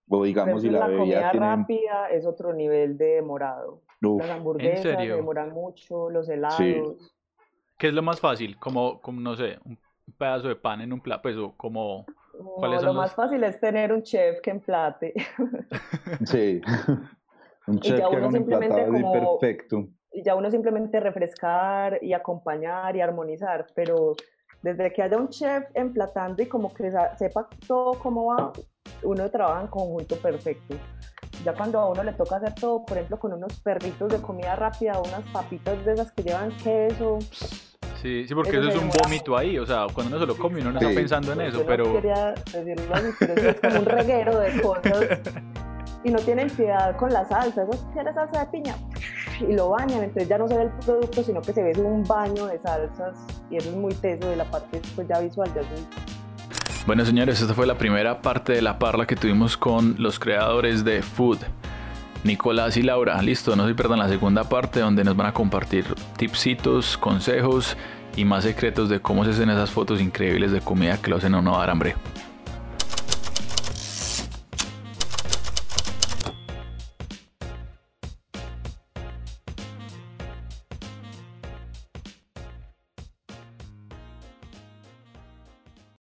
o 0.09 0.25
digamos 0.25 0.61
si 0.61 0.69
la, 0.69 0.81
la 0.81 0.87
bebida 0.89 1.31
comida 1.31 1.33
rápida 1.33 2.11
es 2.11 2.27
otro 2.27 2.53
nivel 2.53 2.99
de 2.99 3.07
demorado. 3.15 3.81
Las 4.01 4.31
hamburguesas 4.31 4.99
demoran 4.99 5.53
mucho, 5.53 6.11
los 6.11 6.29
helados. 6.29 7.15
¿Qué 7.79 7.89
es 7.89 7.95
lo 7.95 8.03
más 8.03 8.21
fácil? 8.21 8.59
Como, 8.59 9.01
como, 9.01 9.21
no 9.21 9.35
sé, 9.35 9.59
un 9.65 9.79
pedazo 10.19 10.49
de 10.49 10.57
pan 10.57 10.81
en 10.83 10.93
un 10.93 11.01
plato, 11.01 11.23
pues, 11.23 11.37
o 11.37 11.57
como... 11.57 12.05
No, 12.39 12.81
lo 12.83 12.95
más 12.95 13.15
fácil 13.15 13.43
es 13.45 13.59
tener 13.61 13.93
un 13.93 14.03
chef 14.03 14.41
que 14.41 14.51
emplate. 14.51 15.15
Sí. 16.25 16.61
Un 17.67 17.79
chef 17.79 17.97
que 17.97 18.03
haga 18.03 18.27
un 18.27 18.37
emplatado 18.37 19.13
perfecto. 19.13 19.89
Y 20.13 20.23
ya 20.23 20.35
uno 20.35 20.51
simplemente 20.51 21.01
refrescar 21.01 21.99
y 22.03 22.13
acompañar 22.13 22.95
y 22.97 23.01
armonizar, 23.01 23.67
pero 23.75 24.15
desde 24.63 24.93
que 24.93 25.03
haya 25.03 25.17
un 25.17 25.29
chef 25.29 25.65
emplatando 25.75 26.43
y 26.43 26.47
como 26.47 26.73
que 26.73 26.91
sepa 27.19 27.49
todo 27.67 27.95
cómo 27.95 28.27
va, 28.27 28.53
uno 29.03 29.29
trabaja 29.31 29.63
en 29.63 29.67
conjunto 29.69 30.17
perfecto. 30.17 30.77
Ya 31.45 31.55
cuando 31.55 31.81
a 31.81 31.91
uno 31.91 32.05
le 32.05 32.13
toca 32.13 32.37
hacer 32.37 32.55
todo, 32.55 32.85
por 32.85 32.97
ejemplo, 32.97 33.19
con 33.19 33.33
unos 33.33 33.59
perritos 33.61 34.13
de 34.13 34.21
comida 34.21 34.55
rápida, 34.55 35.01
unas 35.01 35.23
papitas 35.33 35.85
de 35.85 35.93
esas 35.95 36.13
que 36.13 36.23
llevan 36.23 36.57
queso. 36.59 37.19
Sí, 38.01 38.27
sí, 38.27 38.35
porque 38.35 38.59
eso, 38.59 38.69
es 38.69 38.77
un 38.77 38.91
vómito 39.03 39.37
ahí, 39.37 39.59
o 39.59 39.67
sea, 39.67 39.87
cuando 39.93 40.17
uno 40.17 40.21
se 40.21 40.27
lo 40.27 40.37
come 40.37 40.61
uno 40.61 40.73
no 40.73 40.81
está 40.81 40.93
pensando 40.93 41.33
en 41.33 41.41
eso, 41.43 41.65
pero... 41.67 41.87
No 41.87 41.95
quería 41.95 42.35
decirlo 42.53 42.95
así, 42.95 43.09
pero 43.19 43.49
es 43.49 43.61
como 43.61 43.79
un 43.79 43.85
reguero 43.85 44.39
de 44.41 44.61
cosas 44.61 45.21
y 46.05 46.11
no 46.11 46.19
tienen 46.19 46.51
piedad 46.51 46.97
con 46.97 47.13
la 47.13 47.25
salsa, 47.25 47.63
eso 47.63 47.91
quiere 47.93 48.13
salsa 48.13 48.45
de 48.45 48.51
piña 48.51 48.75
y 49.49 49.55
lo 49.55 49.71
bañan, 49.71 50.03
entonces 50.03 50.29
ya 50.29 50.39
no 50.39 50.49
se 50.49 50.57
ve 50.57 50.65
el 50.65 50.71
producto, 50.71 51.23
sino 51.23 51.41
que 51.41 51.53
se 51.53 51.63
ve 51.63 51.73
un 51.81 52.05
baño 52.05 52.47
de 52.47 52.59
salsas 52.59 53.17
y 53.51 53.57
eso 53.57 53.71
es 53.71 53.77
muy 53.77 53.95
teso 53.95 54.29
de 54.29 54.37
la 54.37 54.45
parte 54.45 54.81
pues, 54.95 55.09
ya 55.09 55.21
visual 55.21 55.53
de 55.55 55.61
azul. 55.61 55.87
Bueno 56.87 57.05
señores, 57.05 57.41
esta 57.41 57.55
fue 57.55 57.67
la 57.67 57.79
primera 57.79 58.21
parte 58.23 58.53
de 58.53 58.63
la 58.63 58.79
parla 58.79 59.07
que 59.07 59.15
tuvimos 59.15 59.57
con 59.57 59.97
los 59.99 60.19
creadores 60.19 60.85
de 60.85 61.03
Food, 61.03 61.39
Nicolás 62.25 62.77
y 62.77 62.83
Laura. 62.83 63.21
Listo, 63.23 63.55
no 63.55 63.67
se 63.67 63.75
pierdan 63.75 64.01
la 64.01 64.09
segunda 64.09 64.45
parte 64.45 64.81
donde 64.81 65.05
nos 65.05 65.17
van 65.17 65.29
a 65.29 65.33
compartir 65.33 65.85
tipsitos, 66.17 66.97
consejos 66.99 67.77
y 68.17 68.25
más 68.25 68.45
secretos 68.45 68.89
de 68.89 69.01
cómo 69.01 69.25
se 69.25 69.31
hacen 69.31 69.51
esas 69.51 69.71
fotos 69.71 70.01
increíbles 70.01 70.53
de 70.53 70.61
comida 70.61 71.01
que 71.01 71.11
lo 71.11 71.17
hacen 71.17 71.35
a 71.35 71.39
uno 71.39 71.57
dar 71.57 71.71
hambre. 71.71 71.95